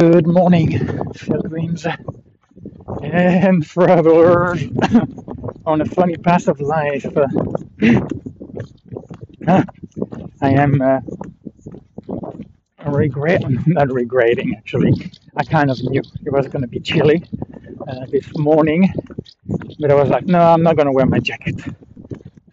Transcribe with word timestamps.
Good 0.00 0.26
morning, 0.26 0.70
pilgrims 1.14 1.86
and 3.02 3.64
travelers 3.66 4.62
on 5.66 5.80
a 5.80 5.84
funny 5.86 6.16
path 6.16 6.48
of 6.48 6.60
life. 6.60 7.06
Uh, 9.46 9.62
I 10.42 10.50
am 10.50 10.80
uh, 10.82 11.00
not 13.66 13.92
regretting 13.92 14.54
actually. 14.56 14.92
I 15.36 15.44
kind 15.44 15.70
of 15.70 15.78
knew 15.82 16.02
it 16.24 16.32
was 16.32 16.48
going 16.48 16.62
to 16.62 16.68
be 16.68 16.80
chilly 16.80 17.24
uh, 17.88 18.06
this 18.10 18.28
morning, 18.38 18.92
but 19.80 19.90
I 19.90 19.94
was 19.94 20.10
like, 20.10 20.26
no, 20.26 20.40
I'm 20.40 20.62
not 20.62 20.76
going 20.76 20.86
to 20.86 20.92
wear 20.92 21.06
my 21.06 21.20
jacket. 21.20 21.60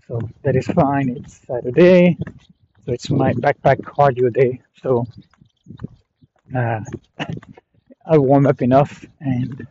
So 0.08 0.20
that 0.44 0.56
is 0.56 0.68
fine. 0.68 1.10
It's 1.10 1.42
Saturday, 1.48 2.18
so 2.86 2.94
it's 2.94 3.10
my 3.10 3.34
backpack 3.34 3.80
cardio 3.82 4.34
day. 4.34 4.62
So 4.82 5.06
uh, 6.56 6.82
I 8.10 8.18
warm 8.18 8.48
up 8.48 8.62
enough, 8.62 9.06
and 9.20 9.68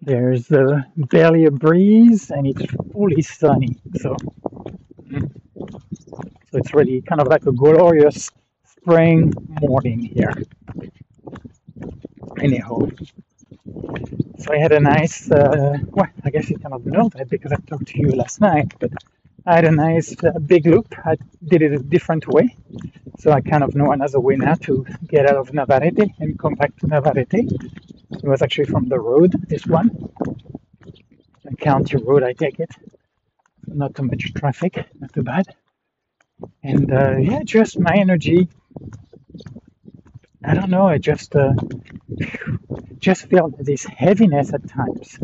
there's 0.00 0.50
uh, 0.52 0.82
barely 0.96 1.46
a 1.46 1.50
breeze, 1.50 2.30
and 2.30 2.46
it's 2.46 2.64
fully 2.92 3.22
sunny. 3.22 3.76
So, 3.96 4.16
so 6.50 6.58
it's 6.58 6.74
really 6.74 7.02
kind 7.02 7.20
of 7.20 7.28
like 7.28 7.46
a 7.46 7.52
glorious 7.52 8.30
spring 8.64 9.32
morning 9.60 10.00
here. 10.00 10.34
Anyhow, 12.40 12.88
so 14.38 14.52
I 14.52 14.58
had 14.58 14.72
a 14.72 14.80
nice, 14.80 15.30
uh, 15.30 15.78
well, 15.90 16.08
I 16.24 16.30
guess 16.30 16.50
you 16.50 16.58
cannot 16.58 16.84
know 16.86 17.08
that 17.16 17.28
because 17.30 17.52
I 17.52 17.56
talked 17.68 17.86
to 17.88 17.98
you 17.98 18.10
last 18.10 18.40
night, 18.40 18.74
but 18.80 18.90
I 19.46 19.56
had 19.56 19.64
a 19.66 19.72
nice 19.72 20.14
uh, 20.24 20.38
big 20.38 20.66
loop. 20.66 20.94
I 21.04 21.16
did 21.46 21.62
it 21.62 21.72
a 21.72 21.78
different 21.78 22.26
way. 22.28 22.56
So 23.22 23.30
I 23.30 23.40
kind 23.40 23.62
of 23.62 23.76
know 23.76 23.92
another 23.92 24.18
way 24.18 24.34
now 24.34 24.54
to 24.66 24.84
get 25.06 25.26
out 25.26 25.36
of 25.36 25.54
Navarrete 25.54 26.10
and 26.18 26.36
come 26.36 26.54
back 26.54 26.74
to 26.78 26.88
Navarrete. 26.88 27.34
It 27.34 28.24
was 28.24 28.42
actually 28.42 28.64
from 28.64 28.88
the 28.88 28.98
road, 28.98 29.30
this 29.46 29.64
one. 29.64 30.10
A 31.46 31.54
county 31.54 31.98
road, 31.98 32.24
I 32.24 32.32
take 32.32 32.58
it. 32.58 32.72
Not 33.68 33.94
too 33.94 34.02
much 34.02 34.34
traffic, 34.34 34.74
not 34.98 35.12
too 35.12 35.22
bad. 35.22 35.46
And 36.64 36.92
uh, 36.92 37.18
yeah, 37.18 37.44
just 37.44 37.78
my 37.78 37.94
energy. 37.94 38.48
I 40.44 40.54
don't 40.54 40.70
know, 40.70 40.88
I 40.88 40.98
just 40.98 41.36
uh, 41.36 41.52
just 42.98 43.26
feel 43.26 43.54
this 43.56 43.84
heaviness 43.84 44.52
at 44.52 44.68
times. 44.68 45.20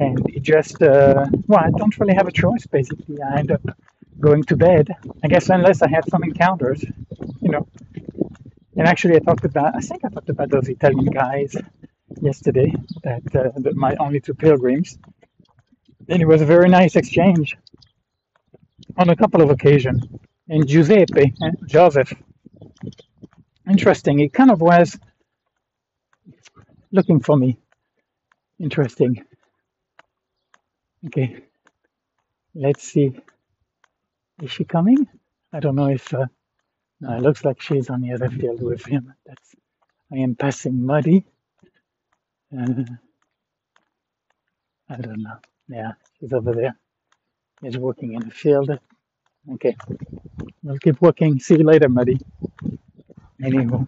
And 0.00 0.18
it 0.30 0.42
just, 0.42 0.82
uh, 0.82 1.26
well, 1.46 1.60
I 1.60 1.70
don't 1.70 1.96
really 2.00 2.14
have 2.14 2.26
a 2.26 2.32
choice 2.32 2.66
basically. 2.66 3.22
I 3.22 3.38
end 3.38 3.52
up 3.52 3.62
going 4.18 4.42
to 4.44 4.56
bed. 4.56 4.88
I 5.24 5.28
guess 5.28 5.48
unless 5.50 5.82
I 5.82 5.88
had 5.88 6.04
some 6.10 6.24
encounters, 6.24 6.82
you 7.40 7.50
know. 7.50 7.68
And 8.76 8.86
actually, 8.88 9.16
I 9.16 9.20
talked 9.20 9.44
about, 9.44 9.74
I 9.76 9.80
think 9.80 10.04
I 10.04 10.08
talked 10.08 10.30
about 10.30 10.50
those 10.50 10.68
Italian 10.68 11.06
guys 11.06 11.56
yesterday, 12.20 12.72
that, 13.04 13.22
uh, 13.34 13.50
that 13.58 13.76
my 13.76 13.96
only 14.00 14.20
two 14.20 14.34
pilgrims. 14.34 14.98
And 16.08 16.22
it 16.22 16.26
was 16.26 16.42
a 16.42 16.46
very 16.46 16.68
nice 16.68 16.96
exchange 16.96 17.56
on 18.96 19.10
a 19.10 19.16
couple 19.16 19.42
of 19.42 19.50
occasions. 19.50 20.02
And 20.48 20.66
Giuseppe, 20.66 21.34
eh, 21.42 21.50
Joseph, 21.66 22.12
interesting. 23.68 24.18
He 24.18 24.28
kind 24.28 24.50
of 24.50 24.60
was 24.60 24.98
looking 26.92 27.20
for 27.20 27.36
me. 27.36 27.58
Interesting. 28.58 29.24
Okay, 31.06 31.44
let's 32.54 32.82
see. 32.82 33.14
Is 34.42 34.50
she 34.50 34.64
coming? 34.64 35.06
I 35.52 35.60
don't 35.60 35.76
know 35.76 35.88
if. 35.88 36.12
Uh, 36.14 36.26
no, 37.00 37.16
it 37.16 37.22
looks 37.22 37.44
like 37.44 37.60
she's 37.60 37.90
on 37.90 38.02
the 38.02 38.12
other 38.12 38.30
field 38.30 38.62
with 38.62 38.84
him. 38.84 39.14
That's. 39.26 39.54
I 40.12 40.18
am 40.18 40.34
passing 40.34 40.84
muddy. 40.84 41.24
Uh, 42.56 42.84
I 44.88 44.96
don't 44.96 45.22
know. 45.22 45.38
Yeah, 45.68 45.92
she's 46.18 46.32
over 46.32 46.52
there. 46.52 46.76
He's 47.62 47.78
working 47.78 48.14
in 48.14 48.20
the 48.20 48.30
field. 48.30 48.70
Okay, 49.54 49.76
we'll 50.62 50.78
keep 50.78 51.00
working. 51.00 51.38
See 51.38 51.56
you 51.56 51.64
later, 51.64 51.88
Muddy. 51.88 52.18
Anyway, 53.42 53.86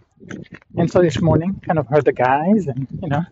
and 0.77 0.91
so 0.91 1.03
this 1.03 1.21
morning, 1.21 1.61
kind 1.67 1.79
of 1.79 1.87
heard 1.89 2.05
the 2.05 2.13
guys, 2.13 2.67
and 2.69 2.87
you 3.03 3.09
know, 3.09 3.25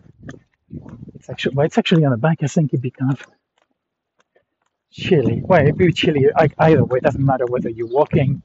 it's 1.15 1.29
actually 1.29 1.55
well, 1.55 1.65
it's 1.65 1.77
actually 1.77 2.03
on 2.05 2.11
the 2.11 2.17
back. 2.17 2.39
I 2.43 2.47
think 2.47 2.73
it'd 2.73 2.81
be 2.81 2.91
kind 2.91 3.13
of 3.13 3.25
chilly. 4.91 5.41
Well, 5.43 5.61
it'd 5.61 5.77
be 5.77 5.91
chilly 5.91 6.27
either 6.59 6.83
way. 6.83 6.97
It 6.97 7.03
doesn't 7.03 7.25
matter 7.25 7.45
whether 7.45 7.69
you're 7.69 7.87
walking 7.87 8.43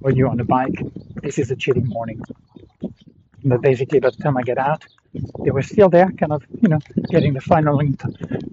or 0.00 0.10
you're 0.12 0.28
on 0.28 0.40
a 0.40 0.44
bike. 0.44 0.82
This 1.22 1.38
is 1.38 1.50
a 1.50 1.56
chilly 1.56 1.82
morning. 1.82 2.20
But 3.44 3.62
basically, 3.62 4.00
by 4.00 4.10
the 4.10 4.16
time 4.16 4.36
I 4.36 4.42
get 4.42 4.58
out, 4.58 4.84
they 5.44 5.50
were 5.50 5.62
still 5.62 5.88
there, 5.88 6.10
kind 6.12 6.32
of, 6.32 6.44
you 6.62 6.68
know, 6.68 6.78
getting 7.10 7.32
the 7.34 7.40
final 7.40 7.80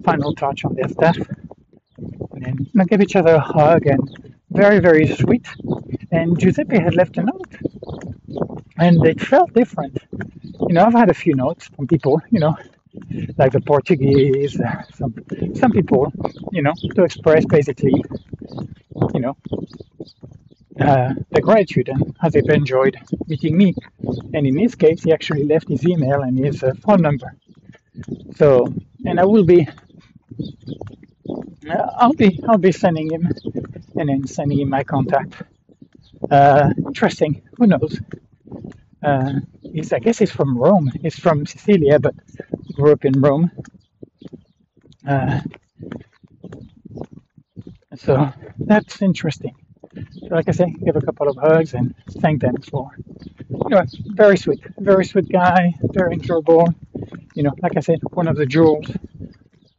final 0.02 0.34
touch 0.34 0.64
on 0.64 0.74
their 0.74 0.88
stuff. 0.88 1.16
And 1.96 2.44
then 2.44 2.56
you 2.58 2.70
know, 2.74 2.84
give 2.84 3.00
each 3.00 3.16
other 3.16 3.34
a 3.34 3.40
hug 3.40 3.86
and 3.86 4.34
very, 4.50 4.78
very 4.78 5.06
sweet. 5.06 5.46
And 6.10 6.38
Giuseppe 6.38 6.78
had 6.78 6.94
left 6.94 7.18
a 7.18 7.22
note, 7.22 7.54
and 8.78 9.04
it 9.04 9.20
felt 9.20 9.52
different. 9.52 9.98
You 10.12 10.74
know, 10.74 10.84
I've 10.84 10.94
had 10.94 11.10
a 11.10 11.14
few 11.14 11.34
notes 11.34 11.66
from 11.68 11.86
people, 11.86 12.20
you 12.30 12.40
know, 12.40 12.56
like 13.36 13.52
the 13.52 13.60
Portuguese, 13.60 14.60
uh, 14.60 14.82
some 14.94 15.14
some 15.54 15.70
people, 15.72 16.12
you 16.52 16.62
know, 16.62 16.74
to 16.94 17.04
express 17.04 17.44
basically, 17.44 17.94
you 19.14 19.20
know, 19.20 19.36
uh, 20.80 21.14
the 21.30 21.40
gratitude 21.40 21.88
and 21.88 22.16
how 22.20 22.28
they've 22.28 22.48
enjoyed 22.48 22.96
meeting 23.26 23.56
me. 23.56 23.74
And 24.34 24.46
in 24.46 24.54
this 24.54 24.74
case, 24.74 25.02
he 25.02 25.12
actually 25.12 25.44
left 25.44 25.68
his 25.68 25.86
email 25.86 26.22
and 26.22 26.38
his 26.38 26.62
uh, 26.62 26.74
phone 26.84 27.02
number. 27.02 27.34
So, 28.36 28.72
and 29.04 29.18
I 29.18 29.24
will 29.24 29.44
be, 29.44 29.68
uh, 31.68 31.86
I'll 31.96 32.12
be, 32.12 32.40
I'll 32.48 32.58
be 32.58 32.72
sending 32.72 33.10
him, 33.10 33.28
and 33.96 34.08
then 34.08 34.26
sending 34.26 34.60
him 34.60 34.68
my 34.68 34.84
contact. 34.84 35.42
Uh, 36.30 36.70
interesting. 36.86 37.42
Who 37.56 37.66
knows? 37.66 38.00
Uh, 39.02 39.34
he's, 39.62 39.92
I 39.92 39.98
guess 40.00 40.18
he's 40.18 40.30
from 40.32 40.58
Rome. 40.58 40.90
He's 41.02 41.18
from 41.18 41.46
Sicilia, 41.46 41.98
but 41.98 42.14
grew 42.78 42.92
up 42.92 43.04
in 43.04 43.20
Rome. 43.20 43.50
Uh, 45.06 45.40
so 47.96 48.30
that's 48.58 49.02
interesting. 49.02 49.54
So 50.20 50.28
like 50.30 50.48
I 50.48 50.52
say, 50.52 50.70
give 50.84 50.94
a 50.96 51.00
couple 51.00 51.28
of 51.28 51.36
hugs 51.36 51.74
and 51.74 51.94
thank 52.22 52.40
them 52.40 52.56
for, 52.70 52.90
you 53.48 53.70
know, 53.70 53.82
very 54.22 54.36
sweet, 54.36 54.60
very 54.78 55.04
sweet 55.04 55.28
guy, 55.28 55.74
very 55.92 56.14
enjoyable. 56.14 56.68
You 57.34 57.42
know, 57.44 57.54
like 57.62 57.76
I 57.76 57.80
said, 57.80 57.98
one 58.12 58.28
of 58.28 58.36
the 58.36 58.46
jewels 58.46 58.86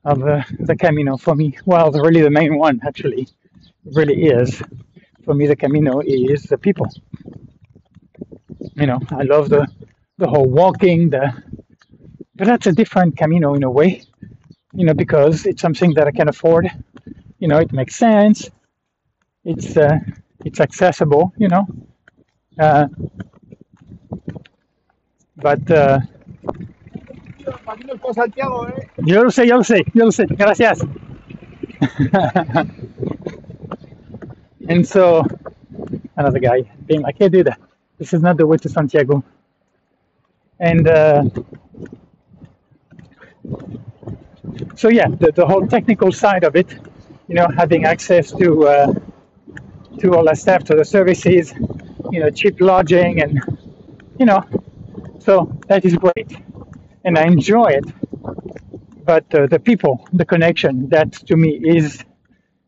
of 0.04 0.24
uh, 0.24 0.44
the 0.59 0.76
Camino 0.76 1.16
for 1.18 1.36
me. 1.36 1.58
Well, 1.66 1.92
really 1.92 2.22
the 2.22 2.30
main 2.30 2.58
one 2.58 2.82
actually, 2.86 3.28
really 3.86 4.24
is. 4.26 4.62
For 5.24 5.34
me, 5.34 5.48
the 5.48 5.56
Camino 5.56 6.02
is 6.02 6.44
the 6.44 6.58
people. 6.58 6.88
You 8.76 8.88
know, 8.88 9.00
I 9.12 9.24
love 9.24 9.50
the 9.50 9.68
the 10.18 10.28
whole 10.28 10.50
walking, 10.50 11.09
the 11.09 11.32
but 12.40 12.47
that's 12.47 12.68
a 12.68 12.74
different 12.74 13.18
Camino 13.18 13.56
in 13.56 13.64
a 13.64 13.72
way. 13.72 14.03
You 14.74 14.86
know, 14.88 14.96
because 14.96 15.46
it's 15.46 15.62
something 15.62 15.94
that 15.96 16.08
I 16.08 16.12
can 16.12 16.30
afford. 16.30 16.72
You 17.40 17.50
know, 17.50 17.59
it 17.59 17.74
makes 17.74 17.97
sense 17.97 18.50
it's 19.46 19.78
uh, 19.78 20.00
it's 20.46 20.59
accessible, 20.59 21.34
you 21.38 21.47
know. 21.47 21.66
Uh, 22.59 22.88
but 25.38 25.70
uh, 25.72 26.00
yo 29.06 29.24
lo 29.24 29.32
sé, 29.32 29.47
yo 29.47 29.58
lo 29.58 29.64
sé, 29.64 29.84
yo 29.94 30.06
lo. 30.06 30.12
Gracias. 30.38 30.85
and 34.70 34.88
so 34.88 35.26
another 36.18 36.40
guy 36.40 36.64
being 36.85 37.02
like, 37.02 37.18
"Hey, 37.18 37.30
dude, 37.30 37.50
this 37.97 38.14
is 38.14 38.22
not 38.22 38.38
the 38.38 38.46
way 38.47 38.58
to 38.58 38.70
Santiago." 38.70 39.24
And 40.59 40.88
uh, 40.88 41.24
so 44.76 44.90
yeah, 44.90 45.08
the, 45.08 45.32
the 45.32 45.46
whole 45.46 45.68
technical 45.68 46.12
side 46.12 46.44
of 46.44 46.56
it, 46.56 46.74
you 47.28 47.36
know, 47.36 47.47
having 47.58 47.86
access 47.86 48.32
to 48.32 48.68
uh, 48.68 48.94
to 50.00 50.14
all 50.16 50.26
that 50.26 50.38
stuff, 50.38 50.64
to 50.66 50.76
the 50.76 50.86
services, 50.86 51.53
you 52.12 52.20
know, 52.20 52.30
cheap 52.30 52.59
lodging, 52.62 53.22
and 53.22 53.41
you 54.20 54.26
know, 54.26 54.44
so 55.20 55.58
that 55.68 55.86
is 55.86 55.96
great, 55.96 56.32
and 57.06 57.18
I 57.18 57.26
enjoy 57.26 57.68
it. 57.68 57.86
But 59.06 59.34
uh, 59.34 59.47
the 59.47 59.59
people, 59.59 60.08
the 60.14 60.26
connection, 60.26 60.90
that 60.90 61.14
to 61.28 61.35
me 61.35 61.62
is 61.66 62.03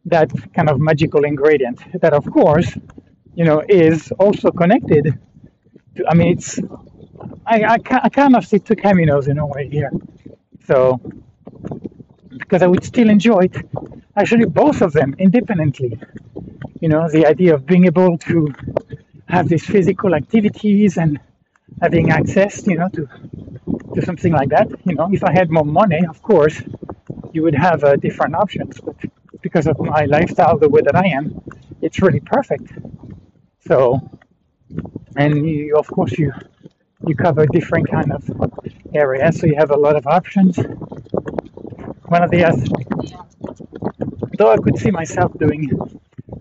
that 0.05 0.31
kind 0.53 0.69
of 0.69 0.79
magical 0.79 1.23
ingredient. 1.23 1.79
That, 2.01 2.13
of 2.13 2.25
course, 2.31 2.75
you 3.35 3.45
know, 3.45 3.63
is 3.69 4.11
also 4.13 4.51
connected. 4.51 5.17
To, 5.95 6.05
I 6.09 6.15
mean, 6.15 6.33
it's 6.33 6.59
I, 7.45 7.63
I, 7.63 7.77
I 8.03 8.09
kind 8.09 8.35
of 8.35 8.45
see 8.45 8.59
two 8.59 8.75
caminos 8.75 9.27
in 9.27 9.37
a 9.37 9.45
way 9.45 9.69
here. 9.69 9.91
So 10.67 10.99
because 12.37 12.61
I 12.61 12.67
would 12.67 12.83
still 12.83 13.09
enjoy 13.09 13.39
it, 13.49 13.55
actually 14.15 14.45
both 14.45 14.81
of 14.81 14.93
them 14.93 15.15
independently 15.19 15.99
you 16.81 16.89
know, 16.89 17.09
the 17.09 17.25
idea 17.25 17.55
of 17.55 17.65
being 17.65 17.85
able 17.85 18.17
to 18.19 18.53
have 19.27 19.49
these 19.49 19.65
physical 19.65 20.15
activities 20.15 20.97
and 20.97 21.19
having 21.81 22.11
access, 22.11 22.67
you 22.67 22.77
know, 22.77 22.89
to 22.89 23.07
to 23.95 24.01
something 24.01 24.33
like 24.33 24.49
that. 24.49 24.69
You 24.85 24.95
know, 24.95 25.09
if 25.13 25.23
I 25.23 25.31
had 25.33 25.49
more 25.51 25.65
money, 25.65 26.01
of 26.09 26.21
course, 26.21 26.61
you 27.33 27.43
would 27.43 27.55
have 27.55 27.83
uh, 27.83 27.95
different 27.97 28.35
options. 28.35 28.79
But 28.81 28.95
because 29.41 29.67
of 29.67 29.79
my 29.79 30.05
lifestyle, 30.05 30.57
the 30.57 30.69
way 30.69 30.81
that 30.81 30.95
I 30.95 31.07
am, 31.07 31.41
it's 31.81 32.01
really 32.01 32.21
perfect. 32.21 32.71
So, 33.67 33.99
and 35.15 35.47
you, 35.47 35.75
of 35.77 35.87
course, 35.87 36.17
you 36.17 36.31
you 37.07 37.15
cover 37.15 37.45
different 37.45 37.89
kind 37.89 38.11
of 38.11 38.23
areas, 38.93 39.39
so 39.39 39.47
you 39.47 39.55
have 39.57 39.71
a 39.71 39.77
lot 39.77 39.95
of 39.95 40.07
options. 40.07 40.57
One 42.07 42.23
of 42.23 42.31
the 42.31 42.43
though 44.37 44.51
I 44.51 44.57
could 44.57 44.77
see 44.77 44.91
myself 44.91 45.31
doing 45.37 45.69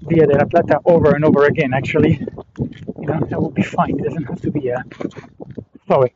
Via 0.02 0.26
de 0.26 0.36
la 0.36 0.44
Plata 0.44 0.80
over 0.84 1.14
and 1.14 1.24
over 1.24 1.44
again. 1.46 1.72
Actually, 1.74 2.20
you 3.00 3.06
know, 3.06 3.20
that 3.28 3.40
would 3.40 3.54
be 3.54 3.62
fine. 3.62 3.98
It 3.98 4.04
doesn't 4.04 4.24
have 4.24 4.40
to 4.42 4.50
be 4.50 4.68
a 4.68 4.82
sorry. 5.86 6.14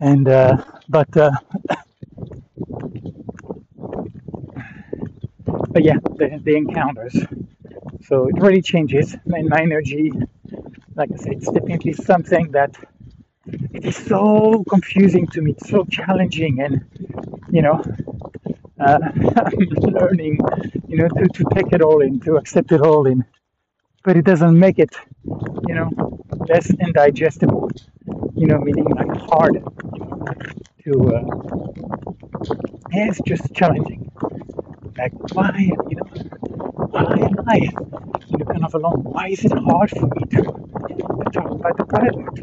And 0.00 0.28
uh, 0.28 0.64
but 0.88 1.16
uh, 1.16 1.30
but 5.70 5.84
yeah, 5.84 5.98
the, 6.16 6.40
the 6.42 6.56
encounters. 6.56 7.16
So 8.06 8.28
it 8.28 8.36
really 8.40 8.62
changes 8.62 9.16
my, 9.26 9.42
my 9.42 9.62
energy. 9.62 10.12
Like 10.96 11.10
I 11.12 11.16
said, 11.16 11.32
it's 11.34 11.50
definitely 11.50 11.92
something 11.92 12.52
that 12.52 12.76
it 13.72 13.84
is 13.84 13.96
so 13.96 14.64
confusing 14.68 15.26
to 15.28 15.42
me. 15.42 15.52
It's 15.52 15.68
so 15.68 15.84
challenging, 15.84 16.60
and 16.60 16.84
you 17.50 17.62
know, 17.62 17.82
uh, 18.80 18.98
I'm 19.36 19.58
learning, 19.98 20.38
you 20.88 20.96
know, 20.98 21.08
to, 21.08 21.24
to 21.38 21.44
take 21.54 21.72
it 21.72 21.82
all 21.82 22.00
in, 22.02 22.20
to 22.20 22.36
accept 22.36 22.72
it 22.72 22.80
all 22.80 23.06
in. 23.06 23.24
But 24.04 24.16
it 24.16 24.24
doesn't 24.24 24.58
make 24.58 24.78
it, 24.78 24.94
you 25.68 25.74
know, 25.74 25.90
less 26.48 26.70
indigestible. 26.70 27.70
You 28.34 28.46
know, 28.48 28.58
meaning 28.58 28.84
like 28.86 29.16
hard 29.30 29.54
you 29.94 30.00
know, 30.00 30.26
to. 30.84 31.16
Uh, 31.16 31.24
it's 32.92 33.20
just 33.26 33.54
challenging. 33.54 34.10
Like 34.98 35.12
why, 35.34 35.52
you 35.90 35.96
know, 35.96 36.06
why 36.90 37.04
am 37.04 37.36
I, 37.48 37.56
you 38.28 38.38
know, 38.38 38.44
kind 38.46 38.64
of 38.64 38.74
alone? 38.74 39.02
Why 39.04 39.28
is 39.28 39.44
it 39.44 39.52
hard 39.52 39.90
for 39.90 40.06
me 40.06 40.22
to, 40.32 40.53
talk 41.34 41.50
about 41.50 41.76
the 41.76 41.84
present, 41.84 42.36
to, 42.36 42.42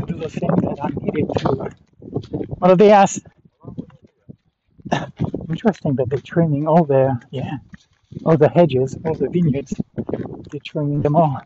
to, 0.00 0.06
do 0.06 0.14
the 0.18 0.30
things 0.30 0.60
that 0.62 0.78
I'm 0.82 0.94
needed 1.02 1.28
to? 1.38 1.48
What 1.48 2.60
Well, 2.60 2.76
they 2.76 2.92
ask 2.92 3.20
interesting 5.48 5.96
that 5.96 6.08
they're 6.10 6.20
trimming 6.32 6.66
all 6.66 6.84
their 6.84 7.20
yeah 7.30 7.58
all 8.24 8.36
the 8.36 8.48
hedges, 8.48 8.96
all 9.04 9.14
the 9.14 9.28
vineyards. 9.28 9.74
They're 10.50 10.60
trimming 10.64 11.02
them 11.02 11.16
all. 11.16 11.40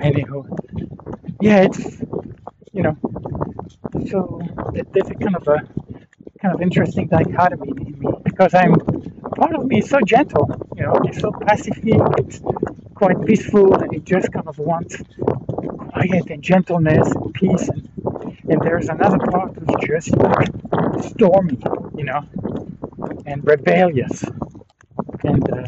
Anyhow, 0.00 0.44
yeah, 1.40 1.62
it's 1.62 2.00
you 2.72 2.82
know 2.82 2.96
so 4.10 4.40
there's 4.72 5.10
a 5.10 5.14
kind 5.14 5.36
of 5.36 5.48
a 5.48 5.58
kind 6.40 6.54
of 6.54 6.62
interesting 6.62 7.08
dichotomy 7.08 7.72
in 7.76 7.98
me 7.98 8.08
because 8.24 8.54
I'm 8.54 8.74
part 9.36 9.54
of 9.54 9.66
me 9.66 9.78
is 9.78 9.88
so 9.88 9.98
gentle, 10.04 10.50
you 10.76 10.82
know, 10.84 10.94
it's 11.04 11.20
so 11.20 11.30
pacific, 11.32 12.00
it's 12.18 12.40
quite 13.02 13.26
peaceful, 13.26 13.74
and 13.82 13.92
it 13.92 14.04
just 14.04 14.30
kind 14.32 14.46
of 14.46 14.56
wants 14.58 14.96
quiet 15.90 16.30
and 16.30 16.40
gentleness 16.40 17.08
and 17.20 17.34
peace 17.34 17.68
and 17.68 17.82
and 18.50 18.60
there's 18.60 18.88
another 18.88 19.18
part 19.18 19.50
who's 19.56 19.88
just 19.88 20.08
stormy, 21.10 21.58
you 21.96 22.04
know, 22.04 22.20
and 23.26 23.44
rebellious. 23.44 24.24
And 25.24 25.44
uh, 25.52 25.66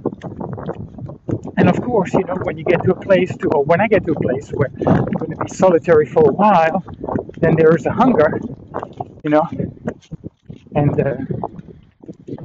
and 1.56 1.68
of 1.68 1.80
course, 1.82 2.12
you 2.14 2.24
know, 2.28 2.36
when 2.46 2.56
you 2.58 2.64
get 2.64 2.82
to 2.84 2.92
a 2.92 3.00
place 3.08 3.36
to, 3.38 3.48
or 3.48 3.64
when 3.64 3.80
I 3.80 3.88
get 3.88 4.04
to 4.06 4.12
a 4.12 4.20
place 4.20 4.50
where 4.50 4.70
I'm 4.86 5.04
going 5.20 5.32
to 5.32 5.44
be 5.44 5.48
solitary 5.48 6.06
for 6.06 6.24
a 6.30 6.32
while, 6.32 6.84
then 7.38 7.54
there 7.56 7.74
is 7.76 7.86
a 7.86 7.92
hunger, 7.92 8.40
you 9.24 9.30
know, 9.30 9.46
and 10.74 10.94
uh, 11.00 11.16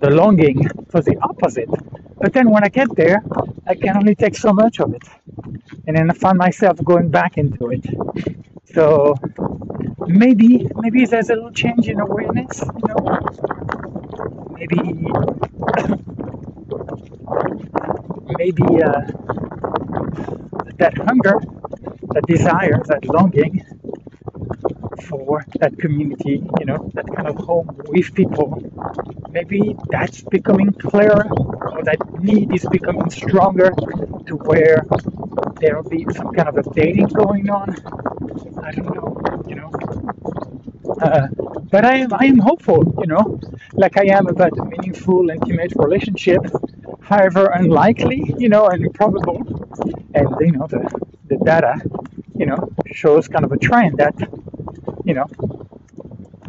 the 0.03 0.09
longing 0.09 0.67
for 0.91 1.01
the 1.01 1.17
opposite. 1.21 1.69
But 2.21 2.33
then 2.33 2.49
when 2.49 2.63
I 2.63 2.69
get 2.69 2.93
there, 2.95 3.21
I 3.67 3.75
can 3.75 3.97
only 3.97 4.15
take 4.15 4.35
so 4.35 4.53
much 4.53 4.79
of 4.79 4.93
it, 4.93 5.03
and 5.87 5.95
then 5.95 6.09
I 6.09 6.13
find 6.13 6.37
myself 6.37 6.77
going 6.83 7.09
back 7.09 7.37
into 7.37 7.69
it. 7.71 7.85
So 8.73 9.15
maybe 10.07 10.67
maybe 10.75 11.05
there's 11.05 11.29
a 11.29 11.35
little 11.35 11.51
change 11.51 11.87
in 11.87 11.99
awareness 11.99 12.61
you 12.61 12.87
know? 12.87 13.19
Maybe 14.57 14.77
maybe 18.37 18.63
uh, 18.83 19.01
that 20.77 20.93
hunger 20.97 21.39
that 22.13 22.23
desire 22.27 22.81
that 22.87 23.05
longing 23.05 23.63
for 25.03 25.45
that 25.59 25.77
community 25.77 26.43
you 26.59 26.65
know 26.65 26.89
that 26.93 27.05
kind 27.15 27.27
of 27.27 27.35
home 27.37 27.69
with 27.87 28.13
people. 28.13 28.61
Maybe 29.31 29.75
that's 29.89 30.21
becoming 30.21 30.71
clearer 30.73 31.25
or 31.79 31.83
that 31.83 31.99
need 32.21 32.53
is 32.53 32.65
becoming 32.71 33.09
stronger 33.09 33.71
to 34.27 34.35
where 34.49 34.85
there'll 35.61 35.89
be 35.97 36.05
some 36.13 36.33
kind 36.33 36.49
of 36.49 36.57
a 36.57 36.63
dating 36.73 37.07
going 37.07 37.49
on 37.49 37.69
i 38.67 38.71
don't 38.71 38.93
know 38.97 39.09
you 39.47 39.55
know 39.55 39.71
uh, 41.01 41.27
but 41.71 41.85
I 41.85 41.97
am 41.97 42.13
I 42.13 42.25
am 42.25 42.39
hopeful, 42.39 42.81
you 42.99 43.07
know, 43.07 43.39
like 43.73 43.97
I 43.97 44.05
am 44.17 44.27
about 44.27 44.57
a 44.57 44.65
meaningful, 44.65 45.29
intimate 45.29 45.73
relationship, 45.75 46.41
however 47.01 47.45
unlikely, 47.53 48.33
you 48.37 48.49
know, 48.49 48.67
and 48.67 48.83
improbable. 48.85 49.39
And 50.15 50.27
you 50.41 50.51
know, 50.51 50.67
the 50.67 50.83
the 51.27 51.37
data, 51.37 51.75
you 52.35 52.47
know, 52.47 52.69
shows 52.91 53.27
kind 53.27 53.45
of 53.45 53.51
a 53.51 53.57
trend 53.57 53.97
that, 53.97 54.15
you 55.05 55.13
know, 55.13 55.27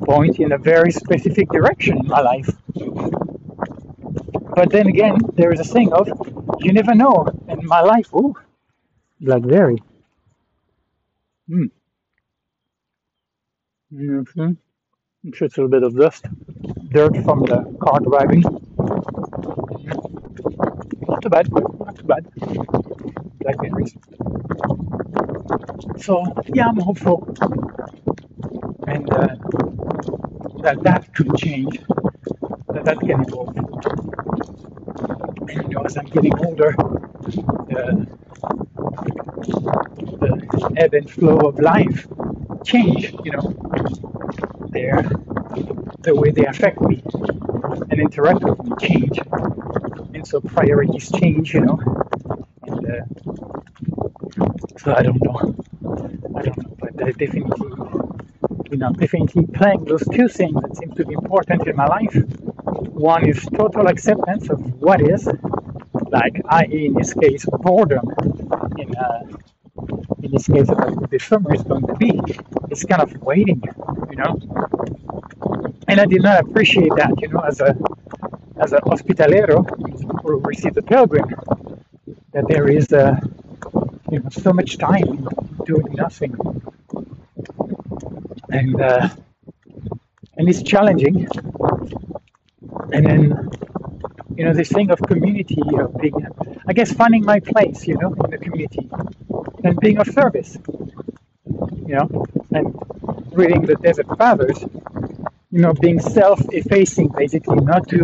point 0.04 0.40
in 0.40 0.52
a 0.52 0.58
very 0.58 0.90
specific 0.90 1.48
direction 1.50 1.98
in 1.98 2.06
my 2.06 2.20
life. 2.20 2.50
But 4.60 4.72
then 4.72 4.88
again, 4.88 5.16
there 5.36 5.52
is 5.54 5.60
a 5.60 5.64
thing 5.64 5.90
of 5.94 6.06
you 6.60 6.74
never 6.74 6.94
know. 6.94 7.14
In 7.48 7.66
my 7.66 7.80
life, 7.80 8.12
ooh, 8.12 8.34
blackberry. 9.18 9.78
Hmm. 11.48 11.68
Mm-hmm. 13.90 14.52
I'm 15.24 15.32
sure 15.32 15.46
it's 15.46 15.56
a 15.56 15.62
little 15.62 15.70
bit 15.70 15.82
of 15.82 15.96
dust, 15.96 16.26
dirt 16.90 17.16
from 17.24 17.40
the 17.44 17.58
car 17.80 18.00
driving. 18.00 18.42
Not 21.08 21.22
too 21.22 21.30
bad, 21.30 21.50
not 21.50 21.96
too 21.96 22.08
bad. 22.12 22.24
Blackberries. 23.40 23.94
So 26.04 26.22
yeah, 26.52 26.68
I'm 26.68 26.80
hopeful, 26.80 27.18
and 28.86 29.10
uh, 29.10 29.36
that 30.64 30.82
that 30.82 31.14
could 31.14 31.34
change, 31.38 31.80
that 32.74 32.84
that 32.84 33.00
can 33.00 33.22
evolve. 33.22 33.59
You 35.52 35.62
know, 35.68 35.82
as 35.82 35.96
I'm 35.96 36.06
getting 36.06 36.36
older, 36.44 36.74
the, 37.70 38.06
the 40.20 40.74
ebb 40.76 40.94
and 40.94 41.10
flow 41.10 41.38
of 41.38 41.58
life 41.58 42.06
change. 42.64 43.12
You 43.24 43.32
know, 43.32 43.54
their 44.70 45.02
the 46.02 46.14
way 46.14 46.30
they 46.30 46.46
affect 46.46 46.80
me 46.80 47.02
and 47.90 48.00
interact 48.00 48.42
with 48.44 48.62
me 48.64 48.72
change, 48.80 49.18
and 50.14 50.26
so 50.26 50.40
priorities 50.40 51.10
change. 51.12 51.54
You 51.54 51.60
know, 51.62 51.78
and 52.66 52.86
uh, 52.90 53.04
so 54.78 54.94
I 54.94 55.02
don't 55.02 55.22
know, 55.22 55.54
I 56.36 56.42
don't 56.42 56.56
know, 56.58 56.76
but 56.78 57.02
uh, 57.02 57.06
definitely, 57.06 57.44
you 58.70 58.76
know, 58.76 58.92
definitely 58.92 59.46
playing 59.52 59.84
those 59.84 60.04
two 60.12 60.28
things 60.28 60.54
that 60.62 60.76
seem 60.76 60.92
to 60.92 61.04
be 61.04 61.14
important 61.14 61.66
in 61.66 61.76
my 61.76 61.86
life. 61.86 62.14
One 62.92 63.28
is 63.28 63.44
total 63.54 63.86
acceptance 63.88 64.48
of 64.50 64.58
what 64.80 65.00
is, 65.00 65.28
like 66.10 66.40
i.e. 66.50 66.86
in 66.86 66.94
this 66.94 67.14
case 67.14 67.44
boredom 67.62 68.06
in 68.78 68.96
uh, 68.96 69.22
in 70.22 70.30
this 70.32 70.46
case 70.48 70.68
about 70.68 71.10
the 71.10 71.18
summer 71.18 71.54
is 71.54 71.62
going 71.62 71.86
to 71.86 71.94
be. 71.94 72.20
It's 72.70 72.84
kind 72.84 73.02
of 73.02 73.10
waiting, 73.22 73.62
you 74.10 74.16
know. 74.16 74.38
And 75.88 76.00
I 76.00 76.06
did 76.06 76.22
not 76.22 76.40
appreciate 76.40 76.92
that, 76.96 77.12
you 77.20 77.28
know, 77.28 77.40
as 77.40 77.60
a 77.60 77.76
as 78.58 78.72
a 78.72 78.80
hospitalero, 78.80 79.58
who 80.22 80.40
receive 80.40 80.74
the 80.74 80.82
pilgrim, 80.82 81.28
that 82.32 82.46
there 82.48 82.68
is 82.68 82.92
uh, 82.92 83.18
you 84.10 84.18
know 84.20 84.28
so 84.30 84.52
much 84.52 84.78
time 84.78 85.28
doing 85.64 85.88
nothing, 85.94 86.34
and 88.50 88.80
uh, 88.80 89.08
and 90.36 90.48
it's 90.48 90.62
challenging. 90.62 91.26
And 92.92 93.06
then 93.06 93.50
you 94.40 94.46
know 94.46 94.54
this 94.54 94.70
thing 94.70 94.90
of 94.90 94.98
community 95.02 95.60
of 95.78 95.94
being, 96.00 96.26
I 96.66 96.72
guess, 96.72 96.90
finding 96.94 97.26
my 97.26 97.40
place, 97.40 97.86
you 97.86 97.96
know, 98.00 98.10
in 98.24 98.30
the 98.30 98.38
community 98.38 98.88
and 99.62 99.78
being 99.78 99.98
of 99.98 100.06
service. 100.06 100.56
You 101.86 101.96
know, 101.96 102.26
and 102.54 102.74
reading 103.32 103.62
the 103.66 103.74
Desert 103.74 104.06
Fathers, 104.16 104.58
you 105.50 105.60
know, 105.60 105.74
being 105.74 106.00
self-effacing, 106.00 107.08
basically, 107.08 107.56
not 107.56 107.86
to, 107.90 107.98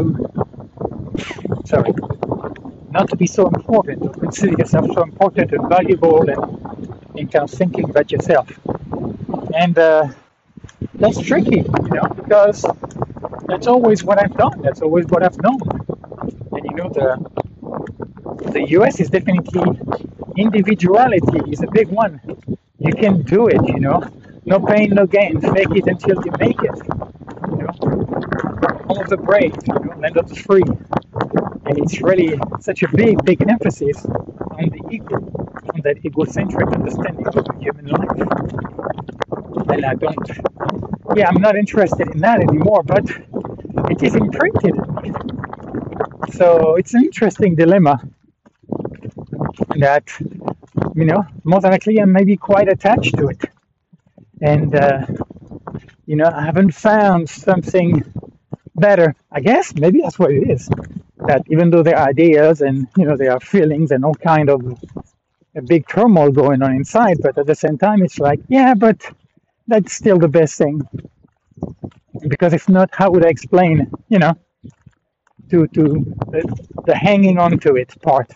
sorry, 1.65 1.95
not 2.91 3.09
to 3.09 3.17
be 3.17 3.27
so 3.27 3.47
important, 3.47 4.03
to 4.03 4.11
consider 4.21 4.57
yourself 4.59 4.93
so 4.93 5.03
important 5.05 5.53
and 5.53 5.67
valuable, 5.71 6.21
and 6.29 6.43
and 7.19 7.33
kind 7.33 7.45
of 7.45 7.51
thinking 7.51 7.89
about 7.89 8.13
yourself. 8.13 8.47
And 9.55 9.79
uh, 9.79 10.09
that's 10.97 11.19
tricky, 11.21 11.63
you 11.85 11.91
know, 11.97 12.09
because 12.15 12.67
that's 13.49 13.67
always 13.69 14.05
what 14.05 14.19
I've 14.23 14.37
done. 14.37 14.61
That's 14.61 14.83
always 14.83 15.07
what 15.07 15.23
I've 15.23 15.41
known. 15.43 15.86
Know, 16.77 16.89
the 16.91 17.09
the 18.53 18.63
US 18.77 19.01
is 19.01 19.09
definitely 19.09 19.63
individuality 20.37 21.41
is 21.51 21.63
a 21.63 21.71
big 21.79 21.89
one. 21.89 22.21
You 22.79 22.93
can 22.93 23.23
do 23.23 23.49
it, 23.49 23.63
you 23.69 23.81
know. 23.81 24.03
No 24.45 24.61
pain, 24.61 24.91
no 24.91 25.07
gain. 25.07 25.41
Fake 25.41 25.75
it 25.81 25.87
until 25.87 26.17
you 26.25 26.33
make 26.39 26.61
it. 26.63 26.77
You 27.51 27.57
know, 27.63 27.73
all 28.89 29.01
of 29.01 29.09
the 29.09 29.17
brave, 29.17 29.55
you 29.67 29.75
know, 29.75 29.97
land 29.99 30.17
of 30.19 30.29
the 30.29 30.37
free. 30.37 30.69
And 31.67 31.79
it's 31.79 32.01
really 32.03 32.39
such 32.61 32.83
a 32.83 32.89
big, 32.89 33.25
big 33.25 33.43
emphasis 33.49 34.05
on 34.05 34.69
the 34.75 34.83
ego, 34.91 35.17
on 35.75 35.81
that 35.85 36.05
egocentric 36.05 36.69
understanding 36.69 37.27
of 37.27 37.47
human 37.61 37.87
life. 37.87 38.21
And 39.71 39.85
I 39.85 39.95
don't, 39.95 40.29
yeah, 41.17 41.29
I'm 41.29 41.41
not 41.41 41.57
interested 41.57 42.09
in 42.09 42.21
that 42.21 42.41
anymore, 42.41 42.83
but 42.85 43.05
it 43.91 44.03
is 44.03 44.15
imprinted. 44.15 44.77
So 46.33 46.75
it's 46.77 46.95
an 46.95 47.05
interesting 47.05 47.55
dilemma 47.55 48.01
that, 49.79 50.11
you 50.95 51.05
know, 51.05 51.25
most 51.45 51.65
likely 51.65 51.99
I'm 51.99 52.13
maybe 52.13 52.37
quite 52.37 52.69
attached 52.69 53.17
to 53.17 53.29
it. 53.29 53.43
And, 54.41 54.75
uh, 54.75 55.07
you 56.07 56.17
know, 56.17 56.31
I 56.33 56.45
haven't 56.45 56.73
found 56.73 57.29
something 57.29 58.03
better. 58.75 59.15
I 59.33 59.41
guess 59.41 59.75
maybe 59.75 60.01
that's 60.03 60.19
what 60.19 60.31
it 60.31 60.51
is. 60.51 60.69
That 61.27 61.43
even 61.49 61.71
though 61.71 61.83
there 61.83 61.97
are 61.97 62.09
ideas 62.09 62.61
and, 62.61 62.87
you 62.97 63.07
know, 63.07 63.17
there 63.17 63.33
are 63.33 63.41
feelings 63.41 63.91
and 63.91 64.05
all 64.05 64.15
kind 64.15 64.51
of 64.51 64.61
a 65.57 65.63
big 65.63 65.89
turmoil 65.89 66.31
going 66.31 66.63
on 66.63 66.73
inside, 66.73 67.17
but 67.23 67.39
at 67.39 67.47
the 67.47 67.55
same 67.55 67.79
time, 67.79 68.03
it's 68.03 68.19
like, 68.19 68.41
yeah, 68.49 68.75
but 68.75 69.01
that's 69.67 69.95
still 69.95 70.19
the 70.19 70.29
best 70.29 70.59
thing. 70.59 70.87
Because 72.29 72.53
if 72.53 72.69
not, 72.69 72.91
how 72.93 73.11
would 73.11 73.25
I 73.25 73.29
explain, 73.29 73.91
you 74.09 74.19
know, 74.19 74.37
to 75.51 75.67
to 75.69 75.85
the, 76.87 76.95
hanging 76.95 77.39
on 77.39 77.59
to 77.61 77.77
it 77.77 77.95
part? 78.03 78.31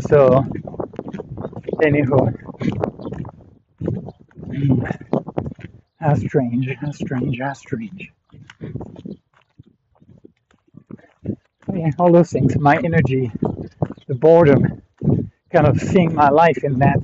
So, 0.00 0.44
anyhow, 1.82 2.30
mm. 4.40 4.96
how 6.00 6.14
strange, 6.14 6.68
how 6.80 6.90
strange, 6.90 7.38
how 7.40 7.52
strange. 7.52 8.12
Yeah, 11.72 11.90
all 11.98 12.12
those 12.12 12.30
things. 12.30 12.56
My 12.58 12.76
energy, 12.78 13.30
the 14.06 14.14
boredom, 14.14 14.82
kind 15.52 15.66
of 15.66 15.80
seeing 15.80 16.14
my 16.14 16.30
life 16.30 16.64
in 16.64 16.78
that, 16.78 17.00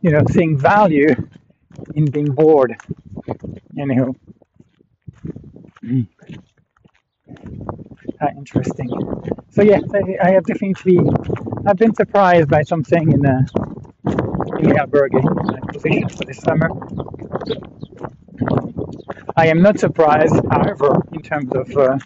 you 0.00 0.10
know, 0.10 0.22
seeing 0.30 0.56
value 0.58 1.14
in 1.94 2.06
being 2.10 2.32
bored. 2.32 2.76
Anyhow, 3.78 4.14
mm. 5.84 6.06
uh, 8.20 8.26
interesting. 8.40 8.88
So 9.50 9.62
yes, 9.62 9.82
I, 9.94 10.02
I 10.26 10.30
have 10.32 10.44
definitely, 10.44 10.98
I've 11.66 11.76
been 11.76 11.94
surprised 11.94 12.48
by 12.48 12.62
something 12.62 13.12
in 13.12 13.26
uh, 13.26 13.42
in 14.60 14.68
the 14.68 14.76
albergue, 14.82 15.22
my 15.52 15.60
position 15.72 16.08
for 16.08 16.24
this 16.24 16.38
summer. 16.38 16.68
I 19.36 19.46
am 19.48 19.62
not 19.62 19.78
surprised, 19.78 20.34
however, 20.50 21.02
in 21.12 21.22
terms 21.22 21.50
of 21.54 21.76
uh, 21.76 21.98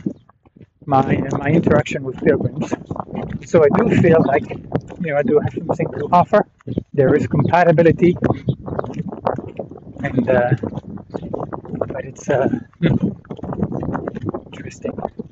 my 0.87 1.05
my 1.43 1.49
interaction 1.51 2.05
with 2.05 2.17
pilgrims. 2.25 2.73
So 3.47 3.65
I 3.65 3.69
do 3.79 3.85
feel 4.03 4.23
like 4.27 4.49
you 4.51 5.09
know 5.11 5.17
I 5.17 5.23
do 5.23 5.39
have 5.45 5.55
something 5.55 5.89
to 5.99 6.09
offer. 6.13 6.47
There 6.93 7.15
is 7.17 7.27
compatibility, 7.27 8.17
and 10.03 10.29
uh, 10.29 10.51
but 11.93 12.05
it's 12.05 12.29
uh, 12.31 12.49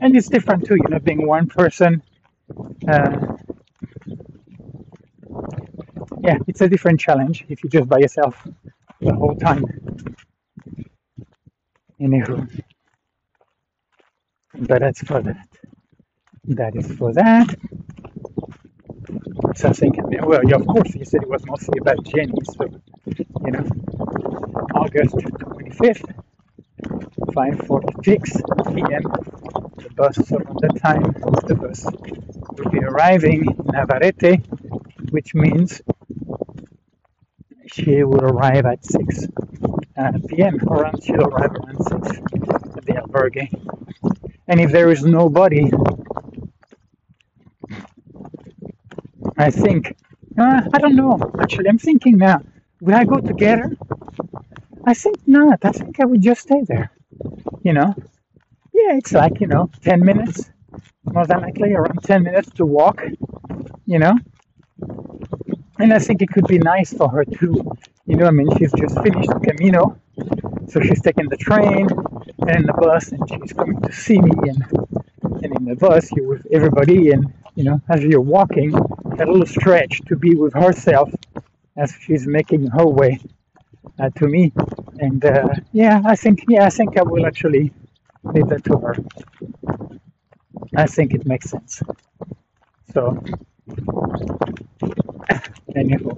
and 0.03 0.17
it's 0.17 0.29
different 0.31 0.67
too. 0.67 0.77
You 0.77 0.89
know, 0.91 1.01
being 1.01 1.27
one 1.27 1.49
person. 1.49 2.03
Uh, 2.89 3.29
yeah, 6.23 6.39
it's 6.49 6.61
a 6.63 6.69
different 6.69 7.01
challenge 7.01 7.47
if 7.49 7.65
you're 7.65 7.71
just 7.71 7.89
by 7.89 7.99
yourself 7.99 8.47
the 9.01 9.15
whole 9.15 9.37
time. 9.37 9.65
Anywho, 12.01 12.49
but 14.59 14.81
that's 14.81 15.03
for 15.03 15.23
that. 15.23 15.49
That 16.47 16.77
is 16.77 16.93
for 16.97 17.13
that. 17.15 17.55
So 19.57 19.69
I 19.71 19.75
think, 19.75 19.97
well, 20.27 20.41
yeah, 20.49 20.57
of 20.57 20.67
course, 20.67 20.95
you 20.95 21.05
said 21.05 21.23
it 21.23 21.29
was 21.29 21.45
mostly 21.47 21.79
about 21.81 22.05
Jenny, 22.05 22.33
so, 22.57 22.67
you 23.45 23.53
know, 23.53 23.67
August 24.75 25.15
25th, 25.17 26.15
5.46 27.21 28.75
p.m., 28.75 29.42
the 29.83 29.91
bus, 29.95 30.19
around 30.31 30.59
that 30.61 30.77
time, 30.81 31.03
the 31.47 31.55
bus 31.55 31.85
will 32.57 32.71
be 32.71 32.79
arriving 32.79 33.47
in 33.47 33.57
Navarrete, 33.67 34.41
which 35.11 35.35
means 35.35 35.83
she 37.67 38.03
will 38.05 38.25
arrive 38.25 38.67
at 38.67 38.85
6 38.85 39.27
uh, 39.97 40.13
p.m. 40.29 40.59
around 40.69 41.03
she'll 41.03 41.23
arrive 41.23 41.53
around 41.53 41.83
6 41.85 42.19
at 42.77 42.85
the 42.87 42.93
albergue. 42.93 43.49
And 44.49 44.61
if 44.61 44.71
there 44.71 44.91
is 44.91 45.05
nobody, 45.05 45.71
I 49.37 49.51
think, 49.51 49.97
uh, 50.39 50.63
I 50.73 50.79
don't 50.79 50.97
know, 50.97 51.19
actually, 51.41 51.69
I'm 51.69 51.79
thinking 51.79 52.19
now, 52.19 52.43
will 52.81 52.95
I 52.95 53.05
go 53.05 53.19
together? 53.19 53.77
I 54.85 54.95
think 54.95 55.17
not. 55.27 55.65
I 55.65 55.71
think 55.71 56.01
I 56.01 56.05
would 56.05 56.23
just 56.23 56.43
stay 56.43 56.63
there. 56.67 56.91
You 57.63 57.73
know? 57.73 57.95
Yeah, 58.83 58.97
it's 58.97 59.13
like, 59.13 59.41
you 59.41 59.47
know, 59.47 59.71
10 59.83 60.05
minutes, 60.05 60.51
more 61.05 61.25
than 61.25 61.41
likely 61.41 61.73
around 61.73 62.03
10 62.03 62.23
minutes 62.25 62.51
to 62.57 62.67
walk, 62.67 63.01
you 63.87 63.99
know? 63.99 64.15
And 65.79 65.93
I 65.93 65.99
think 66.01 66.21
it 66.21 66.31
could 66.31 66.49
be 66.49 66.59
nice 66.59 66.93
for 66.93 67.09
her 67.09 67.25
too. 67.25 67.55
You 68.07 68.17
know, 68.17 68.27
I 68.27 68.31
mean, 68.33 68.49
she's 68.59 68.73
just 68.73 69.01
finished 69.01 69.29
the 69.29 69.41
Camino, 69.49 69.97
so 70.69 70.81
she's 70.81 71.01
taking 71.01 71.29
the 71.29 71.37
train 71.37 71.87
and 72.49 72.69
the 72.69 72.73
bus, 72.73 73.13
and 73.13 73.23
she's 73.29 73.53
coming 73.53 73.81
to 73.83 73.93
see 73.93 74.19
me. 74.21 74.33
And, 74.51 74.65
and 75.43 75.57
in 75.57 75.65
the 75.65 75.77
bus, 75.77 76.11
you're 76.13 76.29
with 76.29 76.47
everybody, 76.51 77.13
and 77.13 77.33
you 77.55 77.65
know, 77.65 77.81
as 77.89 78.03
you're 78.03 78.21
walking, 78.21 78.73
that 79.17 79.29
little 79.29 79.47
stretch 79.47 80.01
to 80.09 80.17
be 80.17 80.35
with 80.35 80.55
herself 80.55 81.11
as 81.77 81.95
she's 82.01 82.27
making 82.27 82.67
her 82.67 82.87
way 82.87 83.21
uh, 84.01 84.11
to 84.17 84.27
me. 84.27 84.53
And 84.99 85.25
uh, 85.25 85.55
yeah, 85.73 86.03
I 86.05 86.17
think 86.17 86.45
yeah, 86.49 86.65
I 86.67 86.71
think 86.71 86.99
I 86.99 87.03
will 87.03 87.27
actually 87.27 87.73
leave 88.25 88.49
that 88.49 88.65
to 88.65 88.77
her. 88.79 88.97
I 90.77 90.87
think 90.87 91.15
it 91.15 91.27
makes 91.27 91.51
sense. 91.51 91.83
So 92.93 93.23
anyhow, 95.77 96.11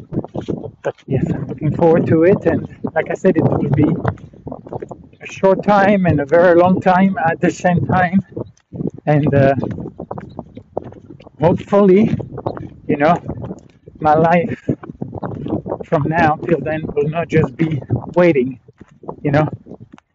but 0.83 0.95
yes, 1.07 1.25
I'm 1.33 1.47
looking 1.47 1.75
forward 1.77 2.07
to 2.09 2.25
it. 2.25 2.45
And 2.47 2.67
like 2.95 3.11
I 3.11 3.15
said, 3.15 3.37
it 3.37 3.43
will 3.45 3.71
be 3.71 3.89
a 5.21 5.27
short 5.27 5.63
time 5.65 6.07
and 6.07 6.21
a 6.21 6.27
very 6.27 6.55
long 6.55 6.81
time 6.81 7.17
at 7.19 7.41
the 7.41 7.51
same 7.51 7.87
time. 7.87 8.21
And 9.07 9.33
uh, 9.35 9.55
hopefully, 11.41 12.11
you 12.89 12.97
know, 12.97 13.15
my 14.01 14.15
life 14.15 14.69
from 15.85 16.03
now 16.09 16.37
till 16.37 16.61
then 16.61 16.83
will 16.95 17.09
not 17.09 17.29
just 17.29 17.57
be 17.57 17.81
waiting, 18.15 18.61
you 19.23 19.31
know, 19.31 19.49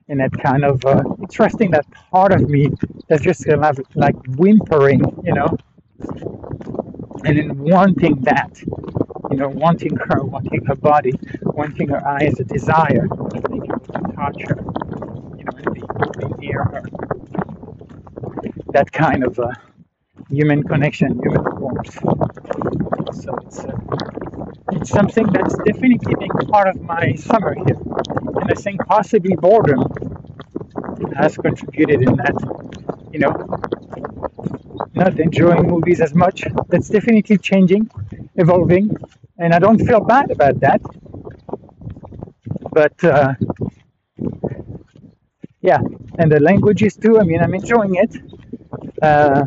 in 0.10 0.18
that 0.18 0.32
kind 0.34 0.66
of 0.66 0.84
uh, 0.86 1.04
interesting 1.22 1.72
that 1.72 1.86
part 2.12 2.34
of 2.34 2.50
me 2.50 2.70
that's 3.08 3.24
just 3.24 3.46
kind 3.46 3.64
of 3.64 3.80
like 3.96 4.16
whimpering, 4.38 5.02
you 5.24 5.34
know, 5.34 5.56
and 7.26 7.38
in 7.38 7.58
wanting 7.58 8.16
that, 8.22 8.62
you 9.32 9.38
know, 9.38 9.50
wanting 9.50 9.96
her, 9.96 10.24
wanting 10.24 10.66
her 10.66 10.76
body, 10.76 11.14
wanting 11.44 11.88
her 11.90 12.06
eyes, 12.08 12.40
a 12.40 12.44
desire, 12.44 13.08
being 13.50 13.66
able 13.66 13.80
to 13.80 14.16
touch 14.16 14.42
her, 14.48 14.58
you 15.38 15.44
know, 15.46 15.54
and 15.58 15.74
be, 15.74 15.82
be 15.82 16.48
near 16.48 16.64
her. 16.64 16.84
That 18.74 18.92
kind 18.92 19.24
of 19.24 19.40
uh, 19.40 19.52
human 20.30 20.64
connection, 20.64 21.20
human 21.24 21.44
warmth. 21.60 21.94
So 23.14 23.36
it's 23.46 23.60
uh, 23.66 23.78
it's 24.72 24.90
something 24.90 25.28
that's 25.28 25.56
definitely 25.66 26.16
been 26.20 26.48
part 26.50 26.68
of 26.68 26.82
my 26.82 27.14
summer 27.16 27.56
here, 27.56 27.78
and 28.40 28.52
I 28.52 28.54
think 28.54 28.86
possibly 28.88 29.36
boredom 29.36 29.84
has 31.16 31.38
contributed 31.38 32.02
in 32.02 32.16
that. 32.18 32.36
You 33.12 33.20
know, 33.20 33.34
not 34.94 35.20
enjoying 35.20 35.68
movies 35.68 36.02
as 36.02 36.14
much. 36.14 36.44
That's 36.70 36.90
definitely 36.90 37.38
changing, 37.38 37.90
evolving, 38.36 38.96
and 39.38 39.54
I 39.54 39.60
don't 39.60 39.80
feel 39.80 40.02
bad 40.02 40.32
about 40.32 40.60
that. 40.62 40.82
But 42.72 43.04
uh, 43.04 43.34
yeah, 45.62 45.80
and 46.18 46.32
the 46.32 46.40
languages 46.40 46.96
too. 46.96 47.20
I 47.20 47.24
mean, 47.24 47.42
I'm 47.42 47.54
enjoying 47.54 47.96
it. 47.96 48.16
Uh, 49.02 49.46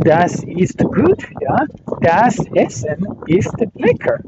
Das 0.00 0.42
ist 0.44 0.78
gut, 0.78 1.22
ja. 1.40 1.66
Das 2.00 2.38
Essen 2.54 3.06
ist 3.26 3.54
lecker. 3.74 4.18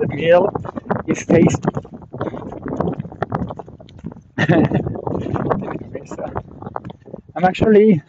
The 0.00 0.06
meal 0.08 0.48
is 1.06 1.26
tasty. 1.26 1.71
I'm 7.36 7.44
actually 7.44 8.02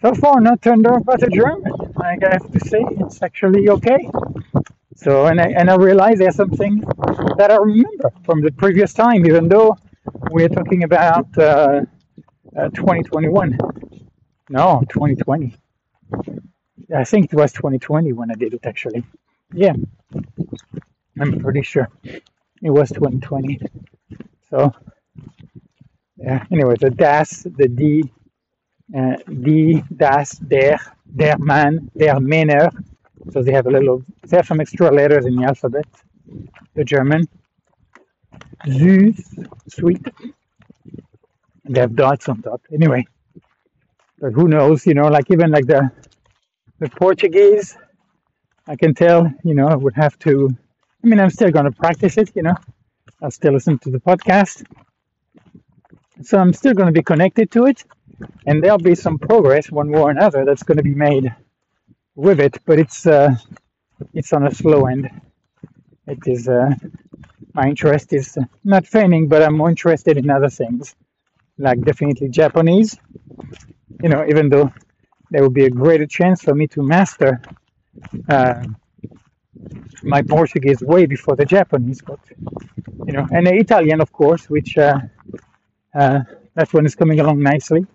so 0.00 0.14
far 0.14 0.40
not 0.40 0.62
turned 0.62 0.86
off 0.86 1.04
by 1.04 1.16
the 1.16 1.28
German. 1.28 1.64
I 2.00 2.16
have 2.22 2.50
to 2.52 2.60
say 2.60 2.84
it's 3.02 3.22
actually 3.22 3.68
okay. 3.70 4.08
So 4.96 5.26
and 5.26 5.40
I 5.40 5.46
and 5.58 5.70
I 5.70 5.76
realize 5.76 6.18
there's 6.18 6.36
something 6.36 6.80
that 7.38 7.50
I 7.50 7.56
remember 7.56 8.12
from 8.24 8.40
the 8.42 8.52
previous 8.52 8.92
time, 8.92 9.26
even 9.26 9.48
though 9.48 9.76
we're 10.30 10.48
talking 10.48 10.84
about 10.84 11.26
uh, 11.38 11.82
uh, 12.56 12.68
2021. 12.70 13.58
No, 14.50 14.82
2020. 14.88 15.56
I 16.94 17.04
think 17.04 17.32
it 17.32 17.36
was 17.36 17.52
2020 17.52 18.12
when 18.12 18.30
I 18.30 18.34
did 18.34 18.54
it 18.54 18.64
actually. 18.64 19.04
Yeah, 19.52 19.74
I'm 21.20 21.40
pretty 21.40 21.62
sure 21.62 21.88
it 22.04 22.70
was 22.70 22.90
2020. 22.90 23.60
So 24.50 24.72
yeah. 26.22 26.44
Anyway, 26.52 26.76
the 26.80 26.90
das, 26.90 27.44
the 27.56 27.68
die, 27.68 28.02
uh, 28.98 29.16
die, 29.42 29.82
das, 29.96 30.38
der, 30.38 30.78
der 31.06 31.38
man, 31.38 31.90
der 31.98 32.20
Männer. 32.20 32.70
So 33.32 33.42
they 33.42 33.52
have 33.52 33.66
a 33.66 33.70
little, 33.70 34.04
they 34.26 34.36
have 34.36 34.46
some 34.46 34.60
extra 34.60 34.90
letters 34.90 35.26
in 35.26 35.36
the 35.36 35.44
alphabet. 35.44 35.86
The 36.74 36.84
German. 36.84 37.28
Süß, 38.66 39.48
sweet. 39.68 40.06
And 41.64 41.76
they 41.76 41.80
have 41.80 41.94
dots 41.96 42.28
on 42.28 42.42
top. 42.42 42.62
Anyway, 42.72 43.06
but 44.20 44.32
who 44.32 44.48
knows? 44.48 44.86
You 44.86 44.94
know, 44.94 45.08
like 45.08 45.30
even 45.30 45.50
like 45.50 45.66
the 45.66 45.90
the 46.80 46.88
Portuguese, 46.90 47.76
I 48.66 48.76
can 48.76 48.94
tell. 48.94 49.30
You 49.44 49.54
know, 49.54 49.68
I 49.68 49.76
would 49.76 49.94
have 49.94 50.18
to. 50.20 50.50
I 51.04 51.06
mean, 51.06 51.20
I'm 51.20 51.30
still 51.30 51.50
going 51.50 51.66
to 51.66 51.72
practice 51.72 52.18
it. 52.18 52.30
You 52.34 52.42
know, 52.42 52.54
I'll 53.22 53.30
still 53.30 53.52
listen 53.54 53.78
to 53.80 53.90
the 53.90 54.00
podcast. 54.00 54.64
So 56.20 56.38
I'm 56.38 56.52
still 56.52 56.74
going 56.74 56.86
to 56.86 56.92
be 56.92 57.02
connected 57.02 57.50
to 57.52 57.66
it, 57.66 57.84
and 58.46 58.62
there'll 58.62 58.78
be 58.78 58.94
some 58.94 59.18
progress 59.18 59.70
one 59.70 59.90
way 59.90 59.98
or 59.98 60.10
another 60.10 60.44
that's 60.44 60.62
going 60.62 60.76
to 60.76 60.82
be 60.82 60.94
made 60.94 61.34
with 62.14 62.38
it. 62.40 62.58
But 62.66 62.78
it's 62.78 63.06
uh, 63.06 63.34
it's 64.12 64.32
on 64.32 64.46
a 64.46 64.54
slow 64.54 64.86
end. 64.86 65.10
It 66.06 66.18
is 66.26 66.48
uh, 66.48 66.74
my 67.54 67.68
interest 67.68 68.12
is 68.12 68.36
not 68.64 68.86
feigning, 68.86 69.28
but 69.28 69.42
I'm 69.42 69.56
more 69.56 69.70
interested 69.70 70.16
in 70.18 70.30
other 70.30 70.50
things, 70.50 70.94
like 71.58 71.80
definitely 71.82 72.28
Japanese. 72.28 72.98
You 74.02 74.08
know, 74.10 74.26
even 74.28 74.48
though 74.48 74.72
there 75.30 75.42
will 75.42 75.50
be 75.50 75.64
a 75.64 75.70
greater 75.70 76.06
chance 76.06 76.42
for 76.42 76.54
me 76.54 76.66
to 76.68 76.82
master 76.82 77.40
uh, 78.28 78.62
my 80.02 80.22
Portuguese 80.22 80.82
way 80.82 81.06
before 81.06 81.36
the 81.36 81.44
Japanese, 81.44 82.02
but 82.02 82.20
you 83.06 83.12
know, 83.12 83.26
and 83.32 83.46
the 83.46 83.54
Italian, 83.54 84.00
of 84.00 84.12
course, 84.12 84.50
which 84.50 84.76
uh, 84.76 84.98
uh, 85.94 86.20
that 86.54 86.72
one 86.74 86.86
is 86.86 86.94
coming 86.94 87.20
along 87.20 87.40
nicely. 87.40 87.86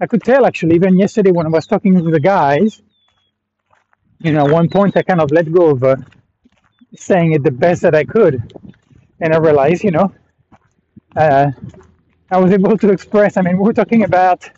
I 0.00 0.06
could 0.06 0.22
tell 0.22 0.46
actually, 0.46 0.76
even 0.76 0.98
yesterday 0.98 1.32
when 1.32 1.46
I 1.46 1.50
was 1.50 1.66
talking 1.66 1.94
to 1.96 2.10
the 2.10 2.20
guys, 2.20 2.82
you 4.20 4.32
know, 4.32 4.46
at 4.46 4.52
one 4.52 4.68
point 4.68 4.96
I 4.96 5.02
kind 5.02 5.20
of 5.20 5.30
let 5.32 5.50
go 5.52 5.70
of 5.70 5.84
uh, 5.84 5.96
saying 6.96 7.32
it 7.32 7.42
the 7.44 7.50
best 7.50 7.82
that 7.82 7.94
I 7.94 8.04
could, 8.04 8.42
and 9.20 9.34
I 9.34 9.38
realized, 9.38 9.84
you 9.84 9.92
know, 9.92 10.12
uh, 11.16 11.50
I 12.30 12.38
was 12.38 12.52
able 12.52 12.76
to 12.78 12.90
express. 12.90 13.36
I 13.36 13.42
mean, 13.42 13.58
we 13.58 13.70
are 13.70 13.74
talking 13.74 14.04
about, 14.04 14.50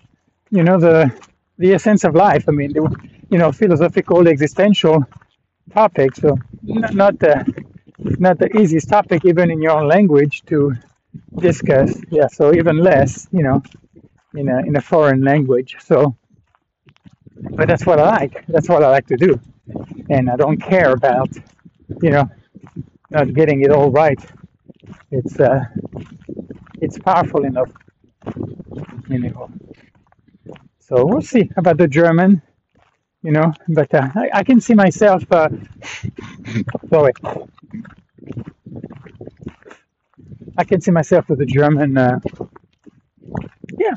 you 0.51 0.65
know, 0.65 0.79
the 0.81 1.11
the 1.59 1.75
essence 1.75 2.05
of 2.05 2.15
life. 2.15 2.45
I 2.49 2.53
mean, 2.53 2.73
the, 2.73 2.83
you 3.31 3.39
know, 3.39 3.53
philosophical, 3.53 4.29
existential 4.29 5.05
topics. 5.73 6.21
So 6.21 6.39
not 6.63 7.19
the 7.19 7.35
not 8.27 8.39
the 8.39 8.57
easiest 8.61 8.89
topic, 8.89 9.25
even 9.25 9.51
in 9.51 9.63
your 9.63 9.73
own 9.73 9.89
language, 9.89 10.43
to 10.47 10.75
discuss. 11.39 12.01
Yeah, 12.11 12.27
so 12.29 12.55
even 12.55 12.79
less, 12.79 13.29
you 13.33 13.43
know, 13.43 13.63
in 14.35 14.49
a 14.49 14.59
in 14.61 14.77
a 14.77 14.81
foreign 14.83 15.23
language. 15.23 15.77
So, 15.81 16.17
but 17.53 17.69
that's 17.69 17.87
what 17.87 18.01
I 18.01 18.05
like. 18.19 18.47
That's 18.49 18.69
what 18.69 18.83
I 18.85 18.89
like 18.91 19.07
to 19.09 19.17
do, 19.17 19.41
and 20.11 20.31
I 20.31 20.37
don't 20.37 20.59
care 20.59 20.93
about, 20.93 21.31
you 22.03 22.11
know, 22.11 22.29
not 23.11 23.35
getting 23.35 23.63
it 23.63 23.71
all 23.73 23.91
right. 23.91 24.21
It's 25.11 25.41
uh, 25.41 25.65
it's 26.81 26.99
powerful 26.99 27.45
enough. 27.45 27.71
Anyhow, 29.11 29.51
so 30.81 31.07
we'll 31.07 31.23
see 31.23 31.51
about 31.57 31.79
the 31.79 31.89
German, 31.89 32.43
you 33.23 33.33
know. 33.33 33.53
But 33.69 33.95
uh, 33.95 34.09
I, 34.15 34.31
I 34.41 34.45
can 34.45 34.61
see 34.61 34.75
myself. 34.75 35.25
Uh, 35.31 35.49
sorry. 36.91 37.13
I 40.61 40.65
can 40.65 40.79
see 40.83 40.91
myself 40.91 41.27
with 41.31 41.39
the 41.39 41.47
German. 41.47 41.97
Uh, 41.97 42.21
yeah, 43.79 43.95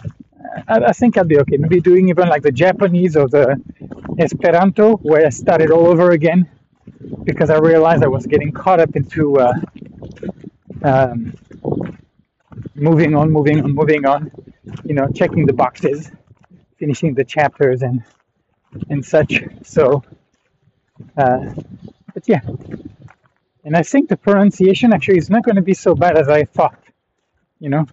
I, 0.70 0.76
I, 0.92 0.94
think 0.94 1.18
I'll 1.18 1.26
be 1.26 1.38
okay. 1.40 1.58
Maybe 1.58 1.82
doing 1.82 2.08
even 2.08 2.30
like 2.30 2.42
the 2.42 2.54
Japanese 2.54 3.18
or 3.18 3.28
the 3.28 3.62
Esperanto, 4.18 4.96
where 5.10 5.26
I 5.26 5.30
started 5.30 5.72
all 5.72 5.88
over 5.88 6.12
again 6.12 6.50
because 7.26 7.50
I 7.50 7.58
realized 7.58 8.02
I 8.02 8.08
was 8.08 8.26
getting 8.26 8.54
caught 8.54 8.80
up 8.80 8.96
into 8.96 9.38
uh, 9.40 9.54
um, 10.84 11.34
moving 12.76 13.14
on, 13.14 13.30
moving 13.30 13.62
on, 13.62 13.72
moving 13.74 14.06
on. 14.06 14.32
You 14.86 14.94
know, 14.94 15.10
checking 15.14 15.46
the 15.46 15.58
boxes, 15.64 16.12
finishing 16.78 17.14
the 17.14 17.26
chapters, 17.26 17.82
and 17.82 18.02
and 18.90 19.06
such. 19.06 19.44
So, 19.64 20.02
uh, 21.18 21.40
but 22.14 22.24
yeah, 22.26 22.40
and 23.64 23.76
I 23.76 23.84
think 23.84 24.10
the 24.10 24.18
pronunciation 24.18 24.94
actually 24.94 25.18
is 25.18 25.30
not 25.30 25.44
going 25.44 25.56
to 25.56 25.62
be 25.62 25.74
so 25.74 25.96
bad 25.96 26.18
as 26.18 26.28
I 26.28 26.44
thought. 26.44 26.80
You 27.60 27.70
know, 27.70 27.88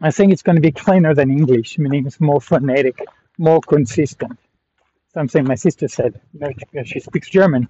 I 0.00 0.10
think 0.10 0.32
it's 0.32 0.42
going 0.42 0.56
to 0.56 0.62
be 0.62 0.72
cleaner 0.72 1.14
than 1.14 1.30
English, 1.30 1.78
meaning 1.78 2.06
it's 2.06 2.20
more 2.20 2.40
phonetic, 2.40 3.04
more 3.38 3.60
consistent. 3.60 4.38
Something 5.14 5.44
my 5.44 5.54
sister 5.54 5.88
said, 5.88 6.20
she 6.84 7.00
speaks 7.00 7.28
German, 7.28 7.68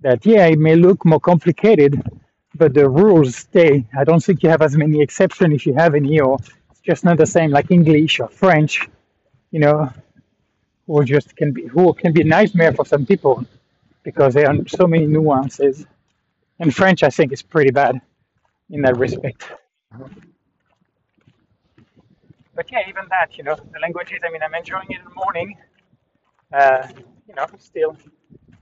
that 0.00 0.26
yeah, 0.26 0.46
it 0.46 0.58
may 0.58 0.76
look 0.76 1.04
more 1.04 1.20
complicated, 1.20 2.02
but 2.54 2.74
the 2.74 2.88
rules 2.88 3.36
stay. 3.36 3.86
I 3.96 4.04
don't 4.04 4.22
think 4.22 4.42
you 4.42 4.50
have 4.50 4.62
as 4.62 4.76
many 4.76 5.00
exceptions 5.00 5.54
if 5.54 5.66
you 5.66 5.74
have 5.74 5.94
any, 5.94 6.20
or 6.20 6.38
it's 6.70 6.80
just 6.80 7.04
not 7.04 7.16
the 7.16 7.26
same 7.26 7.50
like 7.50 7.70
English 7.70 8.20
or 8.20 8.28
French, 8.28 8.88
you 9.52 9.60
know, 9.60 9.90
or 10.86 11.04
just 11.04 11.36
can 11.36 11.52
be 11.52 11.66
who 11.66 11.94
can 11.94 12.12
be 12.12 12.22
a 12.22 12.24
nightmare 12.24 12.72
for 12.72 12.84
some 12.84 13.06
people 13.06 13.44
because 14.08 14.32
there 14.32 14.48
are 14.50 14.56
so 14.80 14.86
many 14.86 15.06
nuances. 15.06 15.86
And 16.60 16.74
French, 16.74 17.02
I 17.02 17.10
think, 17.10 17.30
is 17.30 17.42
pretty 17.42 17.70
bad 17.70 18.00
in 18.70 18.80
that 18.84 18.96
respect. 18.96 19.42
But 22.56 22.66
yeah, 22.72 22.82
even 22.88 23.04
that, 23.10 23.36
you 23.36 23.44
know, 23.44 23.56
the 23.74 23.80
languages. 23.80 24.20
I 24.26 24.30
mean, 24.32 24.42
I'm 24.42 24.54
enjoying 24.54 24.90
it 24.94 25.00
in 25.00 25.04
the 25.04 25.16
morning. 25.24 25.48
Uh, 26.58 26.88
you 27.28 27.34
know, 27.34 27.46
still. 27.58 27.96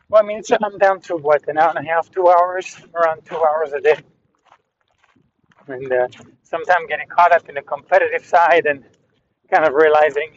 Well, 0.09 0.23
I 0.23 0.27
mean, 0.27 0.39
it's, 0.41 0.51
I'm 0.51 0.79
down 0.79 1.01
to 1.03 1.17
what 1.17 1.47
an 1.49 1.59
hour 1.59 1.73
and 1.77 1.87
a 1.87 1.89
half, 1.93 2.11
two 2.11 2.29
hours, 2.29 2.67
around 2.97 3.25
two 3.25 3.41
hours 3.49 3.73
a 3.73 3.81
day, 3.81 3.99
and 5.69 5.93
uh, 5.93 6.09
sometimes 6.43 6.85
getting 6.89 7.09
caught 7.09 7.33
up 7.33 7.49
in 7.49 7.55
the 7.55 7.63
competitive 7.63 8.25
side 8.25 8.67
and 8.67 8.85
kind 9.53 9.65
of 9.69 9.75
realizing, 9.75 10.31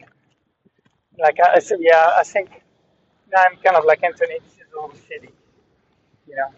like 1.20 1.38
I 1.44 1.60
said, 1.60 1.80
yeah, 1.82 2.12
I 2.18 2.24
think 2.24 2.50
I'm 3.36 3.58
kind 3.66 3.78
of 3.78 3.86
like 3.86 4.04
Anthony 4.04 4.40
little 4.82 4.98
city, 5.08 5.30
you 6.28 6.36
know. 6.36 6.50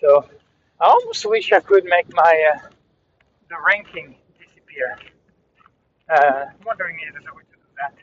So 0.00 0.28
I 0.80 0.86
almost 0.86 1.24
wish 1.28 1.52
I 1.52 1.60
could 1.60 1.84
make 1.84 2.12
my 2.12 2.52
uh, 2.54 2.68
the 3.48 3.56
ranking 3.66 4.16
disappear. 4.38 4.98
Uh, 6.10 6.46
I'm 6.50 6.64
wondering 6.66 6.98
if 7.06 7.12
there's 7.12 7.24
a 7.30 7.34
way 7.34 7.42
to 7.42 7.56
do 7.56 7.70
that, 7.80 7.94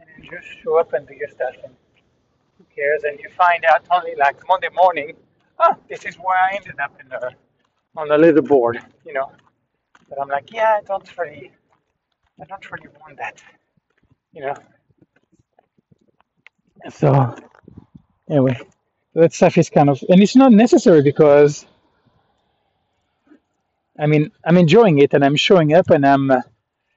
and 0.00 0.08
then 0.08 0.30
just 0.30 0.48
show 0.62 0.78
up 0.78 0.92
and 0.92 1.06
do 1.06 1.14
your 1.14 1.28
stuff, 1.28 1.54
and 1.64 1.74
who 2.58 2.64
cares? 2.74 3.04
And 3.04 3.18
you 3.20 3.28
find 3.30 3.64
out 3.64 3.84
only 3.90 4.14
like 4.16 4.36
Monday 4.48 4.68
morning, 4.74 5.14
oh, 5.58 5.76
this 5.88 6.04
is 6.04 6.16
where 6.16 6.36
I 6.36 6.56
ended 6.56 6.80
up 6.80 6.98
in 7.00 7.08
the 7.08 7.32
on 7.96 8.08
the 8.08 8.16
leaderboard, 8.16 8.82
you 9.04 9.12
know. 9.12 9.30
But 10.08 10.20
I'm 10.20 10.28
like, 10.28 10.52
yeah, 10.52 10.78
I 10.78 10.82
don't 10.82 11.18
really, 11.18 11.52
I 12.40 12.44
don't 12.44 12.70
really 12.70 12.88
want 13.00 13.16
that, 13.18 13.42
you 14.32 14.42
know. 14.42 14.54
So 16.88 17.36
anyway, 18.28 18.58
that 19.14 19.32
stuff 19.32 19.58
is 19.58 19.70
kind 19.70 19.90
of, 19.90 20.02
and 20.08 20.22
it's 20.22 20.36
not 20.36 20.52
necessary 20.52 21.02
because, 21.02 21.66
I 23.98 24.06
mean, 24.06 24.32
I'm 24.44 24.56
enjoying 24.58 24.98
it 25.00 25.14
and 25.14 25.24
I'm 25.24 25.36
showing 25.36 25.74
up 25.74 25.90
and 25.90 26.06
I'm, 26.06 26.30
uh, 26.30 26.42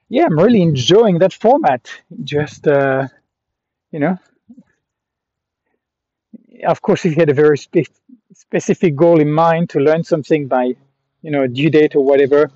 yeah, 0.08 0.26
I'm 0.26 0.38
really 0.38 0.62
enjoying 0.62 1.18
that 1.20 1.32
format. 1.32 1.90
Just, 2.24 2.66
uh, 2.68 3.08
you 3.92 4.00
know, 4.00 4.18
of 6.66 6.82
course, 6.82 7.04
if 7.04 7.12
you 7.16 7.20
had 7.20 7.30
a 7.30 7.34
very 7.34 7.58
spe- 7.58 7.92
specific 8.34 8.96
goal 8.96 9.20
in 9.20 9.32
mind 9.32 9.70
to 9.70 9.80
learn 9.80 10.04
something 10.04 10.48
by, 10.48 10.74
you 11.22 11.30
know, 11.30 11.46
due 11.46 11.70
date 11.70 11.96
or 11.96 12.04
whatever, 12.04 12.50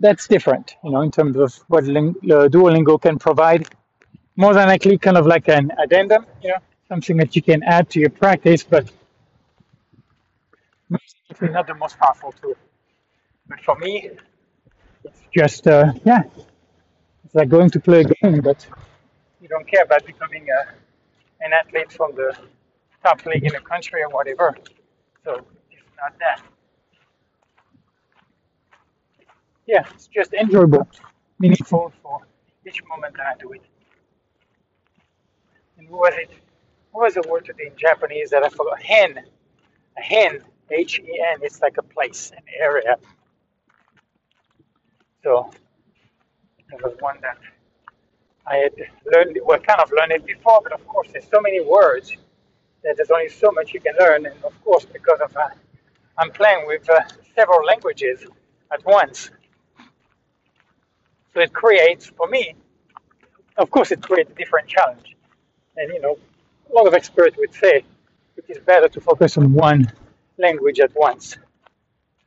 that's 0.00 0.28
different, 0.28 0.76
you 0.84 0.90
know, 0.90 1.02
in 1.02 1.10
terms 1.10 1.36
of 1.36 1.54
what 1.68 1.84
ling- 1.84 2.16
uh, 2.24 2.48
Duolingo 2.48 3.00
can 3.00 3.18
provide. 3.18 3.68
More 4.36 4.54
than 4.54 4.68
likely, 4.68 4.98
kind 4.98 5.16
of 5.16 5.26
like 5.26 5.48
an 5.48 5.72
addendum, 5.78 6.26
you 6.42 6.50
know, 6.50 6.58
something 6.88 7.16
that 7.18 7.36
you 7.36 7.42
can 7.42 7.62
add 7.62 7.90
to 7.90 8.00
your 8.00 8.10
practice, 8.10 8.62
but 8.64 8.90
it's 11.30 11.40
not 11.42 11.66
the 11.66 11.74
most 11.74 11.98
powerful 11.98 12.32
tool. 12.32 12.54
But 13.48 13.60
for 13.60 13.76
me, 13.76 14.10
it's 15.04 15.20
just, 15.34 15.66
uh, 15.66 15.92
yeah, 16.04 16.22
it's 17.24 17.34
like 17.34 17.48
going 17.48 17.70
to 17.70 17.80
play 17.80 18.00
a 18.00 18.04
game, 18.04 18.40
but 18.40 18.66
you 19.40 19.48
don't 19.48 19.66
care 19.66 19.82
about 19.84 20.04
becoming 20.06 20.46
a, 20.50 21.44
an 21.44 21.52
athlete 21.52 21.92
from 21.92 22.14
the 22.14 22.36
top 23.04 23.24
league 23.26 23.44
in 23.44 23.52
the 23.52 23.60
country 23.60 24.02
or 24.02 24.08
whatever. 24.10 24.56
So 25.24 25.44
it's 25.70 25.82
not 26.00 26.18
that. 26.20 26.42
Yeah, 29.66 29.84
it's 29.94 30.08
just 30.08 30.32
enjoyable, 30.34 30.88
meaningful 31.38 31.92
for 32.02 32.20
each 32.66 32.80
moment 32.88 33.16
that 33.16 33.26
I 33.26 33.34
do 33.38 33.52
it. 33.52 33.62
And 35.82 35.90
what 35.90 36.12
was 36.12 36.14
it? 36.18 36.30
What 36.92 37.02
was 37.04 37.14
the 37.14 37.28
word 37.28 37.44
today 37.44 37.66
in 37.68 37.76
Japanese 37.76 38.30
that 38.30 38.44
I 38.44 38.48
forgot? 38.50 38.82
Hen. 38.82 39.20
A 39.98 40.00
hen. 40.02 40.40
H 40.70 41.00
E 41.00 41.22
N. 41.32 41.40
It's 41.42 41.60
like 41.60 41.76
a 41.78 41.82
place, 41.82 42.30
an 42.36 42.44
area. 42.60 42.96
So 45.24 45.50
there 46.70 46.80
was 46.82 46.96
one 47.00 47.18
that 47.22 47.38
I 48.46 48.56
had 48.56 48.72
learned, 49.12 49.38
well, 49.44 49.58
kind 49.60 49.80
of 49.80 49.92
learned 49.92 50.12
it 50.12 50.26
before, 50.26 50.60
but 50.62 50.72
of 50.72 50.86
course, 50.86 51.08
there's 51.12 51.28
so 51.32 51.40
many 51.40 51.60
words 51.64 52.16
that 52.84 52.96
there's 52.96 53.10
only 53.10 53.28
so 53.28 53.52
much 53.52 53.74
you 53.74 53.80
can 53.80 53.94
learn. 54.00 54.26
And 54.26 54.36
of 54.44 54.54
course, 54.64 54.84
because 54.86 55.20
of 55.20 55.36
uh, 55.36 55.48
I'm 56.18 56.30
playing 56.30 56.66
with 56.66 56.88
uh, 56.90 57.00
several 57.36 57.64
languages 57.66 58.24
at 58.72 58.84
once, 58.86 59.30
so 61.34 61.40
it 61.40 61.52
creates 61.52 62.06
for 62.06 62.28
me. 62.28 62.54
Of 63.58 63.70
course, 63.70 63.92
it 63.92 64.02
creates 64.02 64.30
a 64.30 64.34
different 64.34 64.68
challenge. 64.68 65.16
And 65.76 65.92
you 65.92 66.00
know, 66.00 66.18
a 66.70 66.74
lot 66.74 66.86
of 66.86 66.94
experts 66.94 67.36
would 67.38 67.54
say 67.54 67.84
it 68.36 68.44
is 68.48 68.58
better 68.58 68.88
to 68.88 69.00
focus 69.00 69.36
on 69.36 69.52
one 69.52 69.92
language 70.38 70.80
at 70.80 70.94
once. 70.94 71.36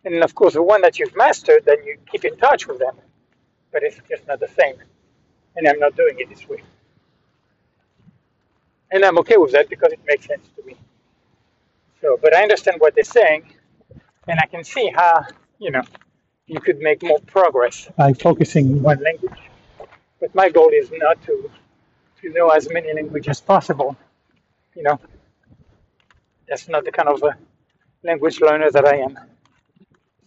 And 0.04 0.24
of 0.24 0.36
course, 0.36 0.54
the 0.54 0.64
one 0.64 0.82
that 0.82 1.00
you've 1.00 1.16
mastered, 1.16 1.66
then 1.66 1.84
you 1.84 1.98
keep 2.12 2.26
in 2.26 2.38
touch 2.38 2.68
with 2.68 2.80
them, 2.80 2.96
but 3.72 3.84
it's 3.84 4.00
just 4.08 4.28
not 4.28 4.40
the 4.40 4.48
same. 4.48 4.76
And 5.56 5.68
I'm 5.68 5.80
not 5.80 5.96
doing 5.96 6.20
it 6.20 6.30
this 6.30 6.48
way. 6.48 6.62
And 8.92 9.04
I'm 9.04 9.18
okay 9.20 9.38
with 9.38 9.52
that 9.54 9.68
because 9.70 9.92
it 9.94 10.00
makes 10.06 10.28
sense 10.28 10.48
to 10.56 10.64
me. 10.66 10.76
So, 12.02 12.20
but 12.22 12.36
I 12.36 12.44
understand 12.44 12.80
what 12.80 12.94
they're 12.94 13.04
saying, 13.04 13.44
and 14.28 14.40
I 14.40 14.46
can 14.46 14.64
see 14.64 14.92
how, 14.96 15.26
you 15.60 15.72
know, 15.72 15.82
you 16.46 16.60
could 16.60 16.78
make 16.80 17.02
more 17.02 17.20
progress 17.22 17.90
by 17.98 18.14
focusing 18.14 18.68
on 18.74 18.84
one 18.84 19.04
language. 19.04 19.40
But 20.20 20.36
my 20.36 20.50
goal 20.50 20.70
is 20.70 20.92
not 20.94 21.22
to, 21.24 21.50
to 22.26 22.34
know 22.34 22.50
as 22.50 22.68
many 22.72 22.92
languages 22.92 23.38
as 23.38 23.42
possible. 23.42 23.96
You 24.76 24.84
know, 24.84 25.00
that's 26.48 26.68
not 26.68 26.84
the 26.84 26.92
kind 26.92 27.10
of 27.10 27.22
a 27.22 27.38
language 28.04 28.42
learner 28.42 28.72
that 28.72 28.86
I 28.86 28.98
am. 28.98 29.18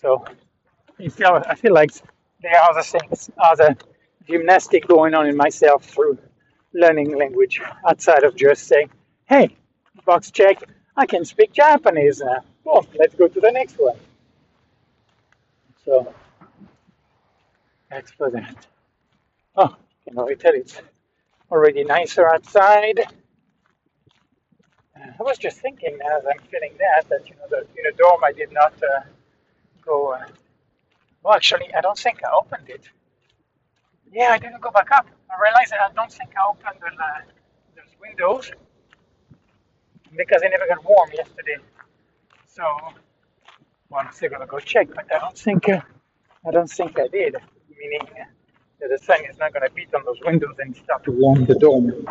So 0.01 0.25
I 0.99 1.09
feel, 1.09 1.43
I 1.49 1.55
feel 1.57 1.75
like 1.75 1.91
there 2.41 2.57
are 2.57 2.71
other 2.71 2.83
things, 2.83 3.31
other 3.39 3.77
gymnastic 4.29 4.87
going 4.87 5.15
on 5.15 5.27
in 5.27 5.37
myself 5.37 5.85
through 5.85 6.19
learning 6.73 7.19
language 7.19 7.61
outside 7.89 8.23
of 8.23 8.37
just 8.37 8.69
saying, 8.69 8.91
hey, 9.27 9.57
box 10.07 10.31
check, 10.31 10.63
I 10.97 11.05
can 11.07 11.25
speak 11.25 11.53
Japanese 11.53 12.21
now. 12.21 12.45
Let's 12.95 13.15
go 13.15 13.27
to 13.27 13.41
the 13.41 13.51
next 13.51 13.75
one. 13.79 13.97
So 15.85 16.15
that's 17.91 18.13
for 18.13 18.31
that. 18.31 18.67
Oh, 19.57 19.75
you 20.07 20.15
know, 20.15 20.29
tell 20.35 20.55
it's 20.55 20.81
already 21.51 21.85
nicer 21.85 22.29
outside. 22.29 23.01
Uh, 24.97 25.11
I 25.19 25.23
was 25.23 25.39
just 25.39 25.59
thinking 25.61 25.99
as 26.17 26.25
I'm 26.27 26.41
feeling 26.51 26.73
that, 26.79 27.09
that, 27.09 27.29
you 27.29 27.35
know, 27.37 27.47
the, 27.51 27.61
in 27.61 27.85
the 27.85 27.93
dorm 27.97 28.23
I 28.25 28.33
did 28.33 28.53
not 28.53 28.75
uh, 28.83 29.01
go, 29.85 30.13
uh, 30.13 30.27
well, 31.23 31.35
actually, 31.35 31.73
I 31.75 31.81
don't 31.81 31.99
think 31.99 32.21
I 32.25 32.31
opened 32.37 32.69
it. 32.69 32.89
Yeah, 34.11 34.31
I 34.33 34.39
didn't 34.39 34.61
go 34.61 34.71
back 34.71 34.91
up. 34.93 35.07
I 35.31 35.43
realized 35.43 35.71
that 35.73 35.81
I 35.81 35.93
don't 35.93 36.13
think 36.13 36.31
I 36.37 36.49
opened 36.49 36.81
the, 36.81 36.87
uh, 36.87 37.21
those 37.77 37.95
windows 38.01 38.51
because 40.17 40.41
they 40.41 40.49
never 40.49 40.67
got 40.67 40.85
warm 40.85 41.11
yesterday. 41.15 41.57
So, 42.47 42.65
well, 43.91 44.01
I'm 44.05 44.13
still 44.13 44.31
gonna 44.31 44.47
go 44.47 44.59
check, 44.59 44.89
but 44.95 45.07
I 45.15 45.19
don't 45.19 45.39
think 45.39 45.69
uh, 45.69 45.81
I 46.47 46.51
don't 46.51 46.71
think 46.71 46.99
I 46.99 47.09
did. 47.09 47.37
Meaning 47.79 48.01
uh, 48.21 48.25
the 48.81 48.99
sun 48.99 49.25
is 49.29 49.39
not 49.39 49.53
gonna 49.53 49.71
beat 49.75 49.93
on 49.95 50.05
those 50.05 50.21
windows 50.25 50.55
and 50.59 50.77
start 50.77 51.05
to 51.05 51.13
warm 51.13 51.45
the 51.45 51.55
dome. 51.55 52.07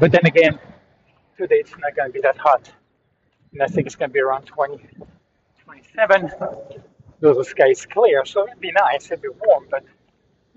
But 0.00 0.10
then 0.10 0.24
again, 0.24 0.58
today 1.36 1.56
it's 1.56 1.76
not 1.78 1.94
gonna 1.94 2.10
be 2.10 2.20
that 2.20 2.38
hot, 2.38 2.70
and 3.52 3.62
I 3.62 3.66
think 3.66 3.86
it's 3.86 3.96
gonna 3.96 4.12
be 4.12 4.20
around 4.20 4.46
20, 4.46 4.78
27. 5.64 6.30
Though 7.20 7.34
the 7.34 7.44
sky 7.44 7.68
is 7.68 7.86
clear, 7.86 8.24
so 8.24 8.46
it'd 8.46 8.60
be 8.60 8.72
nice. 8.72 9.06
It'd 9.06 9.22
be 9.22 9.28
warm, 9.28 9.66
but 9.70 9.84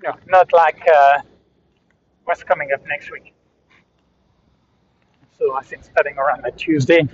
you 0.01 0.09
know, 0.09 0.15
not 0.27 0.51
like 0.53 0.81
uh, 0.91 1.19
what's 2.23 2.43
coming 2.43 2.71
up 2.73 2.81
next 2.87 3.11
week. 3.11 3.33
So 5.37 5.53
I 5.53 5.61
think 5.63 5.83
starting 5.83 6.17
around 6.17 6.43
that 6.43 6.57
Tuesday, 6.57 7.07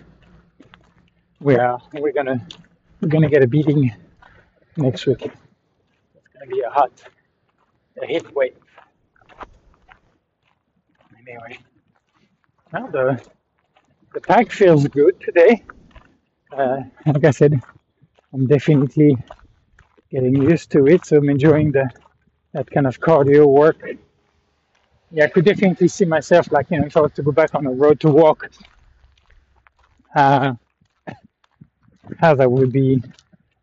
are 1.45 1.81
we're 1.93 2.13
gonna 2.13 2.47
we're 3.01 3.09
gonna 3.09 3.29
get 3.29 3.43
a 3.43 3.47
beating 3.47 3.93
next 4.77 5.05
week. 5.05 5.23
It's 5.23 6.33
gonna 6.33 6.45
be 6.47 6.61
a 6.61 6.69
hot 6.69 6.91
heat 8.07 8.33
wave. 8.35 8.55
Anyway, 11.27 11.59
well 12.71 12.87
the 12.91 13.23
the 14.13 14.21
pack 14.21 14.51
feels 14.51 14.87
good 14.87 15.19
today. 15.21 15.63
Uh, 16.51 16.81
like 17.05 17.23
I 17.25 17.31
said, 17.31 17.61
I'm 18.33 18.47
definitely 18.47 19.17
getting 20.11 20.35
used 20.35 20.71
to 20.71 20.87
it, 20.87 21.05
so 21.05 21.17
I'm 21.17 21.29
enjoying 21.29 21.71
the 21.71 21.89
that 22.53 22.69
kind 22.69 22.87
of 22.87 22.99
cardio 22.99 23.47
work. 23.47 23.81
Yeah, 25.11 25.25
I 25.25 25.27
could 25.29 25.45
definitely 25.45 25.87
see 25.87 26.05
myself 26.05 26.51
like 26.51 26.67
you 26.71 26.79
know 26.79 26.87
if 26.87 26.97
I 26.97 27.01
was 27.01 27.13
to 27.13 27.23
go 27.23 27.31
back 27.31 27.55
on 27.55 27.63
the 27.65 27.71
road 27.71 27.99
to 28.01 28.09
walk, 28.09 28.49
uh, 30.15 30.53
how 32.19 32.35
that 32.35 32.51
would 32.51 32.71
be, 32.71 33.01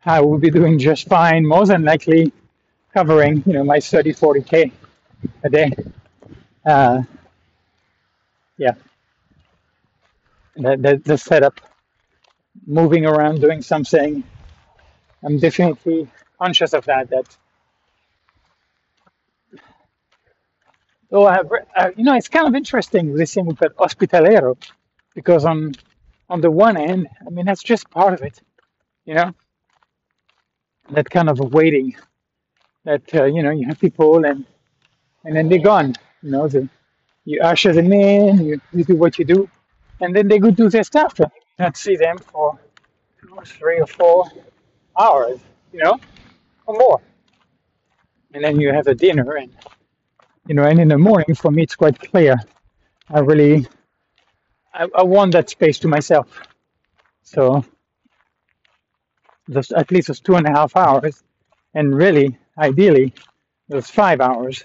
how 0.01 0.15
I 0.17 0.21
would 0.21 0.41
be 0.41 0.51
doing 0.51 0.79
just 0.79 1.09
fine. 1.09 1.47
More 1.47 1.67
than 1.67 1.85
likely, 1.85 2.33
covering 2.95 3.43
you 3.47 3.53
know 3.55 3.65
my 3.65 3.81
30 3.81 4.13
40 4.13 4.43
k 4.43 4.73
a 5.45 5.51
day. 5.51 5.73
Uh, 6.67 7.03
yeah, 8.59 8.75
the, 10.57 10.77
the 10.77 11.03
the 11.05 11.19
setup, 11.19 11.61
moving 12.67 13.07
around, 13.07 13.41
doing 13.41 13.63
something. 13.63 14.23
I'm 15.25 15.39
definitely 15.39 16.09
conscious 16.41 16.73
of 16.75 16.85
that. 16.87 17.11
That 17.11 17.27
oh, 21.13 21.27
I 21.27 21.35
have, 21.35 21.51
uh, 21.77 21.91
you 21.97 22.05
know, 22.05 22.15
it's 22.15 22.29
kind 22.29 22.47
of 22.49 22.55
interesting 22.55 23.15
listening 23.17 23.47
with 23.47 23.59
that 23.59 23.77
hospitalero, 23.77 24.57
because 25.15 25.45
on 25.45 25.75
on 26.29 26.41
the 26.41 26.51
one 26.51 26.77
end, 26.77 27.09
I 27.27 27.31
mean 27.31 27.47
that's 27.47 27.63
just 27.63 27.91
part 27.91 28.15
of 28.15 28.23
it, 28.23 28.41
you 29.07 29.15
know, 29.15 29.35
that 30.91 31.09
kind 31.11 31.29
of 31.31 31.39
waiting. 31.41 31.97
That 32.89 33.07
uh, 33.15 33.25
you 33.35 33.43
know 33.45 33.51
you 33.51 33.67
have 33.69 33.79
people 33.79 34.25
and 34.25 34.47
and 35.25 35.37
then 35.37 35.49
they're 35.51 35.67
gone. 35.73 35.95
You 36.23 36.31
know, 36.31 36.49
the, 36.49 36.69
you 37.27 37.41
usher 37.43 37.73
them 37.75 37.93
in, 37.93 38.45
you, 38.49 38.61
you 38.73 38.85
do 38.85 38.97
what 38.97 39.19
you 39.19 39.27
do, 39.27 39.41
and 40.01 40.17
then 40.17 40.27
they 40.29 40.39
go 40.39 40.51
do 40.51 40.71
their 40.71 40.85
stuff. 40.85 41.19
You 41.19 41.27
not 41.59 41.77
see 41.77 41.97
them 41.97 42.17
for 42.19 42.59
three 43.45 43.81
or 43.81 43.87
four 43.87 44.25
hours, 44.99 45.39
you 45.73 45.81
know, 45.85 45.99
or 46.67 46.75
more. 46.79 47.01
And 48.33 48.43
then 48.45 48.59
you 48.61 48.73
have 48.73 48.87
a 48.87 48.95
dinner, 48.95 49.37
and 49.37 49.53
you 50.47 50.55
know, 50.55 50.65
and 50.65 50.81
in 50.81 50.89
the 50.89 50.99
morning 50.99 51.35
for 51.35 51.51
me 51.51 51.65
it's 51.65 51.77
quite 51.77 51.99
clear. 52.11 52.37
I 53.11 53.21
really, 53.21 53.67
I, 54.73 54.89
I 54.95 55.03
want 55.03 55.33
that 55.33 55.51
space 55.51 55.79
to 55.81 55.89
myself. 55.89 56.29
So 57.23 57.65
just 59.51 59.73
at 59.73 59.91
least 59.91 60.09
those 60.09 60.21
two 60.21 60.37
and 60.37 60.47
a 60.47 60.53
half 60.53 60.75
hours, 60.77 61.23
and 61.75 61.95
really, 61.95 62.39
ideally, 62.59 63.15
those 63.69 63.91
five 63.91 64.21
hours, 64.21 64.65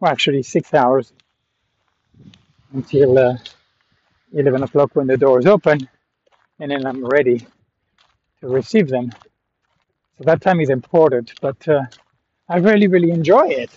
or 0.00 0.08
actually 0.08 0.42
six 0.42 0.74
hours 0.74 1.12
until 2.74 3.18
uh, 3.18 3.36
11 4.32 4.62
o'clock 4.64 4.90
when 4.94 5.06
the 5.08 5.16
doors 5.16 5.46
open, 5.46 5.88
and 6.60 6.70
then 6.70 6.86
I'm 6.86 7.04
ready 7.06 7.40
to 8.40 8.48
receive 8.48 8.88
them. 8.88 9.10
So 10.18 10.24
that 10.24 10.42
time 10.42 10.60
is 10.60 10.70
important, 10.70 11.34
but 11.40 11.68
uh, 11.68 11.82
I 12.48 12.58
really, 12.58 12.88
really 12.88 13.10
enjoy 13.10 13.48
it. 13.48 13.70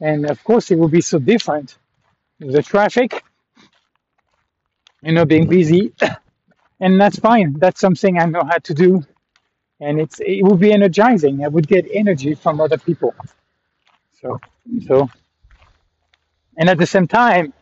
And 0.00 0.30
of 0.30 0.42
course, 0.44 0.70
it 0.70 0.78
will 0.78 0.88
be 0.88 1.00
so 1.02 1.18
different. 1.18 1.78
The 2.40 2.62
traffic, 2.62 3.24
you 5.02 5.12
know, 5.12 5.24
being 5.26 5.48
busy, 5.48 5.92
and 6.80 7.00
that's 7.00 7.18
fine. 7.18 7.54
That's 7.58 7.80
something 7.80 8.18
I 8.18 8.26
know 8.26 8.42
how 8.44 8.58
to 8.58 8.74
do. 8.74 9.04
And 9.80 10.00
it's 10.00 10.20
it 10.20 10.42
would 10.44 10.60
be 10.60 10.72
energizing. 10.72 11.44
I 11.44 11.48
would 11.48 11.68
get 11.68 11.86
energy 11.92 12.34
from 12.34 12.60
other 12.60 12.78
people. 12.78 13.14
So 14.20 14.40
so 14.86 15.10
and 16.56 16.68
at 16.68 16.78
the 16.78 16.86
same 16.86 17.08
time, 17.08 17.52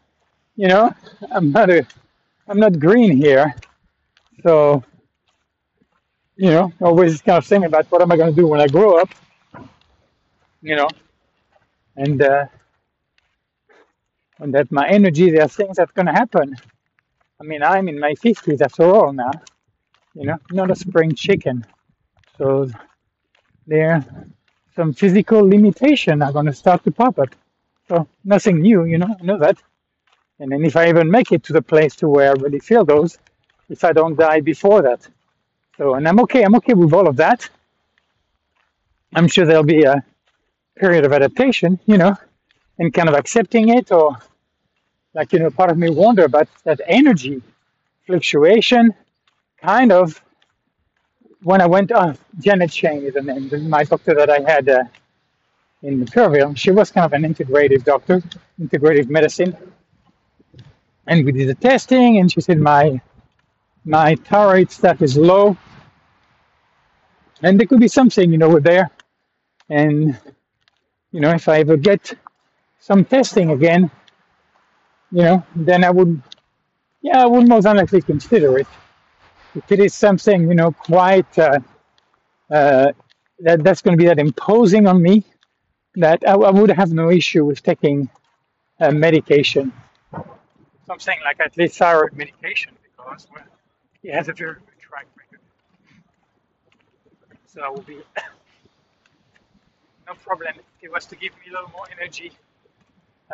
you 0.57 0.68
know, 0.68 0.94
I'm 1.33 1.52
not 1.52 1.70
a 1.70 1.87
I'm 2.48 2.61
not 2.61 2.78
green 2.78 3.16
here, 3.16 3.54
so 4.42 4.85
you 6.37 6.50
know, 6.50 6.72
always 6.81 7.20
kind 7.22 7.38
of 7.38 7.46
thinking 7.46 7.66
about 7.66 7.87
what 7.90 8.02
am 8.02 8.12
I 8.12 8.16
going 8.16 8.35
to 8.35 8.40
do 8.40 8.46
when 8.46 8.61
I 8.61 8.68
grow 8.68 8.98
up, 8.98 9.11
you 10.62 10.76
know, 10.76 10.88
and 11.96 12.22
uh, 12.22 12.46
and 14.38 14.54
that 14.54 14.70
my 14.72 14.88
energy, 14.88 15.31
there 15.31 15.42
are 15.42 15.48
things 15.48 15.78
going 15.94 16.07
to 16.07 16.12
happen. 16.12 16.57
I 17.40 17.44
mean, 17.44 17.62
I'm 17.62 17.88
in 17.88 17.98
my 18.00 18.14
50s 18.14 18.61
after 18.62 18.85
all 18.85 19.12
now, 19.12 19.31
you 20.14 20.26
know, 20.26 20.38
not 20.50 20.70
a 20.70 20.76
spring 20.76 21.14
chicken. 21.14 21.64
So 22.38 22.70
there 23.66 24.05
some 24.74 24.92
physical 24.92 25.40
limitation 25.40 26.22
are 26.22 26.33
going 26.33 26.46
to 26.46 26.53
start 26.53 26.85
to 26.85 26.92
pop 26.92 27.18
up. 27.18 27.35
So 27.88 28.07
nothing 28.24 28.61
new, 28.61 28.85
you 28.85 28.98
know, 28.98 29.16
I 29.20 29.24
know 29.24 29.38
that. 29.38 29.59
And 30.38 30.53
then 30.53 30.64
if 30.64 30.77
I 30.77 30.88
even 30.88 31.11
make 31.11 31.33
it 31.33 31.42
to 31.44 31.53
the 31.53 31.62
place 31.62 31.96
to 31.96 32.09
where 32.09 32.31
I 32.31 32.35
really 32.35 32.61
feel 32.61 32.85
those, 32.85 33.18
if 33.68 33.83
I 33.83 33.92
don't 33.92 34.16
die 34.16 34.40
before 34.40 34.83
that. 34.83 35.07
So, 35.77 35.94
and 35.94 36.07
I'm 36.07 36.20
okay, 36.20 36.44
I'm 36.44 36.55
okay 36.57 36.74
with 36.74 36.92
all 36.92 37.09
of 37.09 37.16
that. 37.16 37.48
I'm 39.14 39.27
sure 39.27 39.44
there'll 39.46 39.64
be 39.64 39.83
a 39.83 40.05
period 40.77 41.05
of 41.05 41.12
adaptation, 41.12 41.81
you 41.87 41.98
know, 41.98 42.16
and 42.79 42.94
kind 42.94 43.09
of 43.09 43.14
accepting 43.16 43.70
it 43.70 43.90
or 43.90 44.16
like, 45.12 45.33
you 45.33 45.40
know, 45.40 45.51
part 45.51 45.70
of 45.70 45.79
me 45.79 45.90
wonder 45.90 46.24
about 46.24 46.48
that 46.64 46.81
energy 46.87 47.42
fluctuation 48.07 48.94
kind 49.61 49.90
of 49.90 50.22
when 51.42 51.61
I 51.62 51.66
went, 51.66 51.92
uh, 51.92 52.14
Janet 52.40 52.72
Shane 52.72 53.05
is 53.05 53.14
the 53.14 53.22
name, 53.22 53.51
my 53.70 53.85
doctor 53.85 54.14
that 54.14 54.31
I 54.31 54.40
had 54.40 54.68
uh, 54.68 54.85
in 55.83 56.05
Kerrville, 56.07 56.57
she 56.57 56.70
was 56.72 56.90
kind 56.90 57.07
of 57.07 57.12
an 57.14 57.22
integrative 57.24 57.85
doctor, 57.85 58.22
integrative 58.61 59.11
medicine. 59.11 59.57
And 61.07 61.24
we 61.24 61.33
did 61.33 61.48
the 61.48 61.55
testing, 61.57 62.18
and 62.18 62.31
she 62.33 62.40
said 62.42 62.59
my 62.61 63.01
my 63.85 64.16
thyroid 64.16 64.70
stuff 64.70 65.03
is 65.03 65.16
low, 65.18 65.57
and 67.42 67.59
there 67.61 67.66
could 67.66 67.81
be 67.81 67.88
something, 67.88 68.33
you 68.33 68.38
know, 68.38 68.61
there. 68.61 68.90
And 69.70 70.18
you 71.12 71.20
know, 71.20 71.31
if 71.33 71.48
I 71.48 71.61
ever 71.61 71.77
get 71.77 72.14
some 72.81 73.05
testing 73.05 73.51
again, 73.51 73.90
you 75.12 75.22
know, 75.24 75.44
then 75.57 75.85
I 75.85 75.90
would, 75.90 76.22
yeah, 77.03 77.22
I 77.22 77.27
would 77.27 77.48
most 77.48 77.66
likely 77.66 78.03
consider 78.03 78.59
it. 78.59 78.68
If 79.59 79.73
it 79.73 79.81
is 79.81 79.94
something, 79.94 80.49
you 80.49 80.55
know, 80.55 80.73
quite 80.73 81.38
uh, 81.38 81.59
uh, 82.51 82.92
that 83.40 83.64
that's 83.64 83.83
going 83.83 83.97
to 83.97 84.03
be 84.03 84.07
that 84.07 84.18
imposing 84.18 84.87
on 84.87 85.03
me, 85.03 85.25
that 85.97 86.23
I, 86.27 86.33
I 86.35 86.51
would 86.51 86.71
have 86.71 86.92
no 86.92 87.11
issue 87.11 87.44
with 87.44 87.62
taking 87.62 88.09
uh, 88.81 88.92
medication, 88.92 89.73
something 90.87 91.18
like 91.25 91.40
at 91.40 91.57
least 91.57 91.79
thyroid 91.79 92.12
medication, 92.14 92.73
because 92.85 93.27
well, 93.35 93.44
has 94.14 94.29
a 94.29 94.33
very 94.33 94.55
good 94.55 94.79
track 94.81 95.07
record. 95.16 95.40
So 97.47 97.62
I 97.62 97.68
will 97.71 97.83
be 97.83 97.97
no 100.07 100.14
problem 100.14 100.55
if 100.57 100.85
it 100.85 100.92
was 100.92 101.07
to 101.07 101.16
give 101.16 101.33
me 101.40 101.51
a 101.51 101.55
little 101.55 101.71
more 101.71 101.87
energy, 102.01 102.31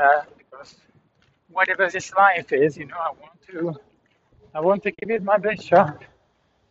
uh, 0.00 0.22
because 0.38 0.76
whatever 1.50 1.88
this 1.90 2.12
life 2.14 2.52
is, 2.52 2.76
you 2.78 2.86
know, 2.86 2.96
I 2.98 3.10
want 3.10 3.42
to, 3.50 3.74
I 4.54 4.60
want 4.60 4.82
to 4.84 4.90
give 4.90 5.10
it 5.10 5.22
my 5.22 5.38
best 5.38 5.62
shot, 5.64 6.02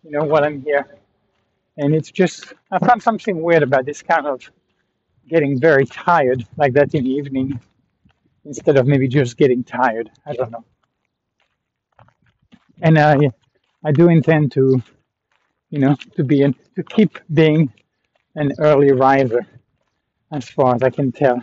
you 0.04 0.12
know, 0.12 0.24
while 0.24 0.44
I'm 0.44 0.62
here. 0.62 0.88
And 1.78 1.96
it's 1.96 2.12
just, 2.12 2.54
I 2.72 2.80
found 2.80 3.02
something 3.02 3.42
weird 3.42 3.64
about 3.64 3.86
this 3.86 4.02
kind 4.02 4.28
of 4.28 4.50
getting 5.28 5.60
very 5.60 5.86
tired 5.86 6.46
like 6.58 6.74
that 6.74 6.94
in 6.94 7.06
the 7.06 7.10
evening 7.10 7.60
instead 8.46 8.78
of 8.78 8.86
maybe 8.86 9.08
just 9.08 9.38
getting 9.38 9.64
tired. 9.64 10.12
I 10.26 10.34
don't 10.34 10.52
know. 10.52 10.66
And 12.82 13.00
I, 13.00 13.32
I 13.84 13.92
do 13.92 14.10
intend 14.10 14.52
to, 14.54 14.82
you 15.70 15.80
know, 15.80 15.96
to 16.16 16.24
be 16.24 16.44
an, 16.44 16.56
to 16.76 16.84
keep 16.84 17.18
being 17.34 17.72
an 18.36 18.52
early 18.60 18.92
riser 18.92 19.48
as 20.32 20.50
far 20.50 20.76
as 20.76 20.84
I 20.84 20.90
can 20.90 21.12
tell. 21.12 21.42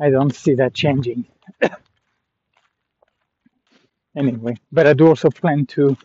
I 0.00 0.10
don't 0.10 0.34
see 0.34 0.54
that 0.54 0.74
changing. 0.74 1.24
anyway, 4.16 4.56
but 4.70 4.86
I 4.86 4.92
do 4.92 5.08
also 5.08 5.30
plan 5.30 5.66
to, 5.66 5.96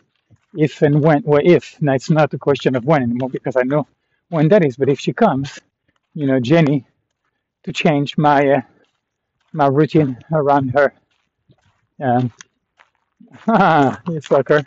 if 0.58 0.82
and 0.82 1.02
when, 1.04 1.24
well, 1.26 1.42
if, 1.44 1.82
now 1.82 1.94
it's 1.94 2.10
not 2.10 2.34
a 2.34 2.38
question 2.38 2.76
of 2.76 2.86
when 2.86 3.04
anymore 3.04 3.30
because 3.30 3.56
I 3.56 3.64
know 3.64 3.88
when 4.30 4.50
that 4.50 4.66
is, 4.66 4.78
but 4.78 4.90
if 4.90 5.00
she 5.00 5.14
comes, 5.14 5.60
you 6.14 6.28
know, 6.28 6.40
Jenny, 6.40 6.86
to 7.64 7.74
change 7.74 8.18
my 8.18 8.48
uh, 8.50 8.62
my 9.54 9.68
routine 9.68 10.18
around 10.32 10.70
her. 10.72 10.94
Um, 12.02 12.32
it's 14.10 14.32
like 14.32 14.50
her. 14.50 14.64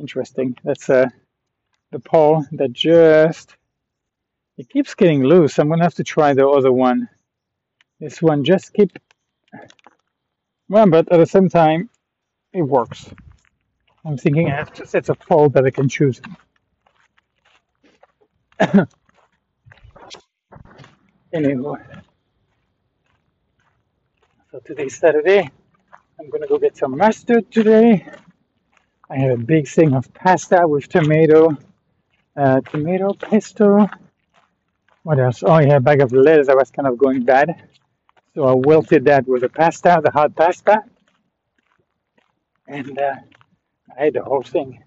Interesting. 0.00 0.56
That's 0.64 0.90
uh, 0.90 1.08
the 1.92 2.00
pole 2.00 2.44
that 2.52 2.72
just 2.72 3.56
it 4.58 4.68
keeps 4.68 4.94
getting 4.94 5.22
loose. 5.24 5.58
I'm 5.58 5.68
gonna 5.68 5.82
have 5.82 5.94
to 5.96 6.04
try 6.04 6.34
the 6.34 6.48
other 6.48 6.72
one. 6.72 7.08
This 8.00 8.22
one 8.22 8.44
just 8.44 8.72
keep 8.74 8.98
well, 10.68 10.88
but 10.88 11.10
at 11.12 11.18
the 11.18 11.26
same 11.26 11.48
time, 11.48 11.90
it 12.52 12.62
works. 12.62 13.10
I'm 14.04 14.16
thinking 14.16 14.50
I 14.50 14.56
have 14.56 14.72
two 14.72 14.86
sets 14.86 15.08
of 15.10 15.18
pole 15.20 15.50
that 15.50 15.64
I 15.64 15.70
can 15.70 15.88
choose. 15.88 16.20
anyway. 21.32 21.80
So 24.50 24.60
today's 24.64 24.98
Saturday. 24.98 25.50
I'm 26.18 26.30
gonna 26.30 26.46
go 26.46 26.58
get 26.58 26.76
some 26.76 26.96
mustard 26.96 27.50
today. 27.52 28.06
I 29.10 29.16
have 29.18 29.32
a 29.32 29.42
big 29.42 29.68
thing 29.68 29.94
of 29.94 30.12
pasta 30.14 30.66
with 30.66 30.88
tomato, 30.88 31.56
uh, 32.36 32.60
tomato 32.62 33.12
pesto. 33.12 33.88
What 35.02 35.18
else? 35.18 35.42
Oh 35.42 35.58
yeah, 35.58 35.76
a 35.76 35.80
bag 35.80 36.00
of 36.00 36.12
lettuce 36.12 36.46
that 36.46 36.56
was 36.56 36.70
kind 36.70 36.88
of 36.88 36.96
going 36.96 37.24
bad. 37.24 37.68
So 38.34 38.44
I 38.44 38.54
wilted 38.54 39.04
that 39.06 39.26
with 39.26 39.42
the 39.42 39.48
pasta, 39.48 40.00
the 40.02 40.10
hot 40.10 40.34
pasta. 40.34 40.84
And 42.68 42.98
uh, 42.98 43.14
I 43.98 44.04
had 44.04 44.14
the 44.14 44.22
whole 44.22 44.42
thing. 44.42 44.82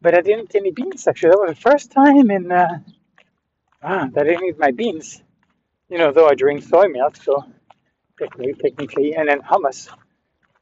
But 0.00 0.14
I 0.14 0.20
didn't 0.20 0.54
eat 0.54 0.60
any 0.60 0.70
beans 0.70 1.06
actually. 1.06 1.30
That 1.30 1.38
was 1.38 1.56
the 1.56 1.60
first 1.70 1.92
time 1.92 2.30
in 2.30 2.52
uh, 2.52 2.78
ah, 3.82 4.08
that 4.12 4.26
I 4.26 4.30
didn't 4.30 4.48
eat 4.48 4.58
my 4.58 4.70
beans. 4.70 5.22
You 5.88 5.98
know, 5.98 6.12
though 6.12 6.28
I 6.28 6.34
drink 6.34 6.62
soy 6.62 6.88
milk, 6.88 7.16
so 7.16 7.44
technically, 8.18 8.54
technically, 8.54 9.14
and 9.14 9.28
then 9.28 9.40
hummus. 9.40 9.88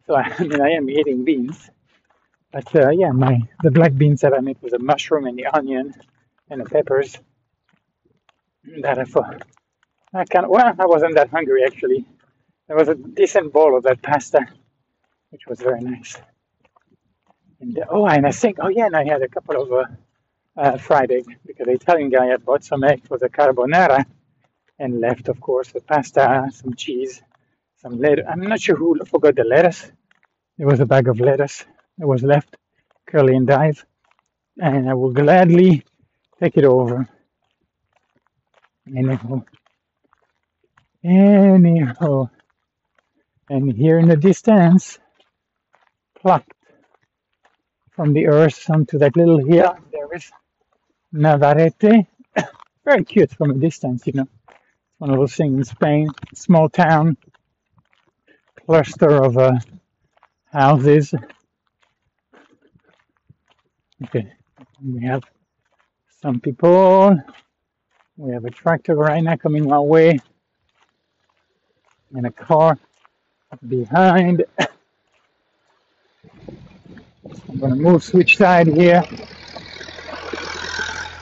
So 0.06 0.14
I, 0.16 0.42
mean, 0.42 0.60
I 0.60 0.70
am 0.70 0.88
eating 0.90 1.24
beans, 1.24 1.70
but 2.52 2.74
uh, 2.74 2.90
yeah, 2.90 3.12
my 3.12 3.40
the 3.62 3.70
black 3.70 3.94
beans 3.96 4.20
that 4.20 4.34
I 4.34 4.40
made 4.40 4.58
with 4.60 4.72
the 4.72 4.78
mushroom 4.78 5.26
and 5.26 5.38
the 5.38 5.46
onion 5.46 5.94
and 6.50 6.60
the 6.60 6.64
peppers. 6.64 7.18
That 8.82 8.98
I 8.98 9.04
thought 9.04 9.42
I 10.14 10.22
of 10.22 10.48
well, 10.48 10.74
I 10.78 10.86
wasn't 10.86 11.14
that 11.14 11.30
hungry 11.30 11.64
actually. 11.64 12.06
There 12.68 12.76
was 12.76 12.88
a 12.88 12.94
decent 12.94 13.52
bowl 13.52 13.76
of 13.76 13.82
that 13.84 14.02
pasta, 14.02 14.46
which 15.30 15.46
was 15.46 15.60
very 15.60 15.80
nice. 15.80 16.16
And 17.62 17.78
uh, 17.78 17.84
oh, 17.90 18.06
and 18.06 18.26
I 18.26 18.32
think 18.32 18.58
oh 18.60 18.68
yeah, 18.68 18.86
and 18.86 18.96
I 18.96 19.04
had 19.04 19.22
a 19.22 19.28
couple 19.28 19.62
of 19.62 19.72
uh, 19.72 19.84
uh, 20.60 20.78
fried 20.78 21.12
egg 21.12 21.26
because 21.46 21.66
the 21.66 21.72
Italian 21.72 22.10
guy 22.10 22.26
had 22.26 22.44
bought 22.44 22.64
some 22.64 22.82
egg 22.82 23.06
for 23.06 23.18
the 23.18 23.28
carbonara 23.28 24.04
and 24.80 25.00
left, 25.00 25.28
of 25.28 25.40
course, 25.40 25.70
the 25.70 25.80
pasta, 25.80 26.50
some 26.52 26.74
cheese, 26.74 27.22
some 27.76 28.00
lettuce. 28.00 28.26
I'm 28.28 28.40
not 28.40 28.60
sure 28.60 28.74
who 28.74 28.98
forgot 29.04 29.36
the 29.36 29.44
lettuce. 29.44 29.90
There 30.58 30.66
was 30.66 30.80
a 30.80 30.86
bag 30.86 31.06
of 31.06 31.20
lettuce 31.20 31.64
that 31.98 32.06
was 32.08 32.24
left, 32.24 32.56
curly 33.06 33.36
endive, 33.36 33.84
and 34.60 34.90
I 34.90 34.94
will 34.94 35.12
gladly 35.12 35.84
take 36.40 36.56
it 36.56 36.64
over. 36.64 37.08
Anyhow, 38.88 39.44
anyhow, 41.04 42.28
and 43.48 43.72
here 43.72 44.00
in 44.00 44.08
the 44.08 44.16
distance, 44.16 44.98
plucked 46.20 46.52
from 47.92 48.12
the 48.12 48.26
earth 48.28 48.70
onto 48.70 48.98
that 48.98 49.16
little 49.16 49.38
hill, 49.44 49.76
there 49.92 50.08
is 50.14 50.30
Navarrete. 51.12 52.06
Very 52.84 53.04
cute 53.04 53.32
from 53.32 53.50
a 53.50 53.54
distance, 53.54 54.06
you 54.06 54.14
know. 54.14 54.28
One 54.98 55.10
of 55.10 55.18
those 55.18 55.34
things 55.34 55.56
in 55.56 55.64
Spain, 55.64 56.08
small 56.34 56.68
town, 56.68 57.16
cluster 58.66 59.24
of 59.24 59.38
uh, 59.38 59.52
houses. 60.52 61.14
Okay, 64.04 64.32
we 64.84 65.04
have 65.04 65.22
some 66.22 66.40
people. 66.40 67.16
We 68.16 68.32
have 68.32 68.44
a 68.44 68.50
tractor 68.50 68.94
right 68.96 69.22
now 69.22 69.36
coming 69.36 69.72
our 69.72 69.82
way, 69.82 70.18
and 72.14 72.26
a 72.26 72.30
car 72.32 72.78
behind. 73.68 74.44
I'm 77.52 77.60
gonna 77.60 77.76
move 77.76 78.02
switch 78.02 78.38
side 78.38 78.68
here. 78.68 79.04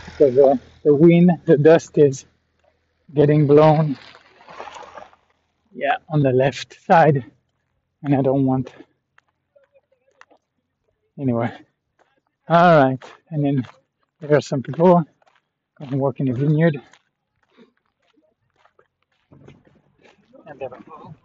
Because 0.05 0.37
the 0.85 0.95
wind, 0.95 1.33
the 1.47 1.59
dust 1.59 1.99
is 1.99 2.27
getting 3.15 3.47
blown, 3.49 3.99
yeah, 5.75 5.97
on 6.09 6.23
the 6.23 6.33
left 6.33 6.79
side, 6.87 7.25
and 8.05 8.15
I 8.15 8.23
don't 8.23 8.47
want 8.47 8.73
anyway. 11.21 11.53
All 12.49 12.85
right, 12.85 13.05
and 13.31 13.45
then 13.45 13.67
there 14.21 14.37
are 14.37 14.43
some 14.43 14.63
people. 14.63 15.05
Going 15.79 15.91
to 15.93 15.99
work 15.99 16.21
in 16.21 16.27
the 16.27 16.35
vineyard, 16.35 16.81
and 20.47 20.59
they 20.61 20.65
have 20.65 20.75
a 20.75 21.20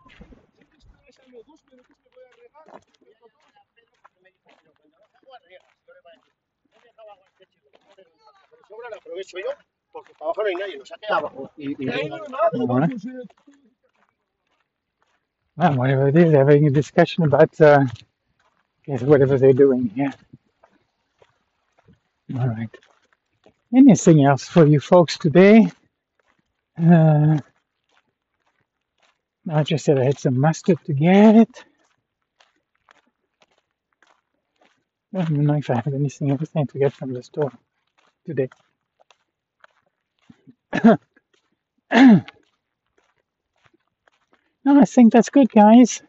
sobra 8.67 8.89
la 8.89 8.97
aprovecho 8.97 9.37
yo, 9.37 9.51
porque 9.91 10.13
para 10.13 10.25
abajo 10.31 10.41
no 10.43 10.47
hay 10.49 10.55
nadie, 10.55 10.81
abajo. 11.09 11.51
Y, 11.57 11.75
y 11.79 11.87
Well, 15.57 15.75
whatever 15.75 16.09
it 16.09 16.17
is, 16.17 16.31
they're 16.31 16.45
having 16.45 16.67
a 16.67 16.71
discussion 16.71 17.23
about 17.23 17.59
uh, 17.61 17.85
guess 18.85 19.01
whatever 19.03 19.37
they're 19.37 19.53
doing 19.53 19.89
here. 19.95 20.13
All 22.39 22.47
right. 22.47 22.69
Anything 23.75 24.25
else 24.25 24.45
for 24.47 24.65
you 24.65 24.79
folks 24.79 25.17
today? 25.17 25.71
Uh, 26.81 27.39
I 29.49 29.63
just 29.63 29.85
said 29.85 29.99
I 29.99 30.05
had 30.05 30.19
some 30.19 30.39
mustard 30.39 30.79
to 30.85 30.93
get. 30.93 31.49
I 35.15 35.19
don't 35.25 35.45
know 35.45 35.55
if 35.55 35.71
I 35.71 35.77
have 35.77 35.87
anything 35.93 36.31
else 36.31 36.49
to 36.51 36.79
get 36.79 36.93
from 36.93 37.13
the 37.13 37.23
store 37.23 37.53
today. 38.27 38.49
no, 41.93 42.21
I 44.81 44.85
think 44.85 45.13
that's 45.13 45.29
good, 45.29 45.51
guys. 45.51 46.01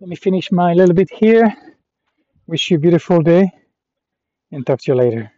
Let 0.00 0.10
me 0.10 0.16
finish 0.16 0.52
my 0.52 0.74
little 0.74 0.94
bit 0.94 1.10
here. 1.10 1.54
Wish 2.46 2.70
you 2.70 2.78
a 2.78 2.80
beautiful 2.80 3.22
day 3.22 3.50
and 4.52 4.66
talk 4.66 4.80
to 4.82 4.92
you 4.92 4.96
later. 4.96 5.32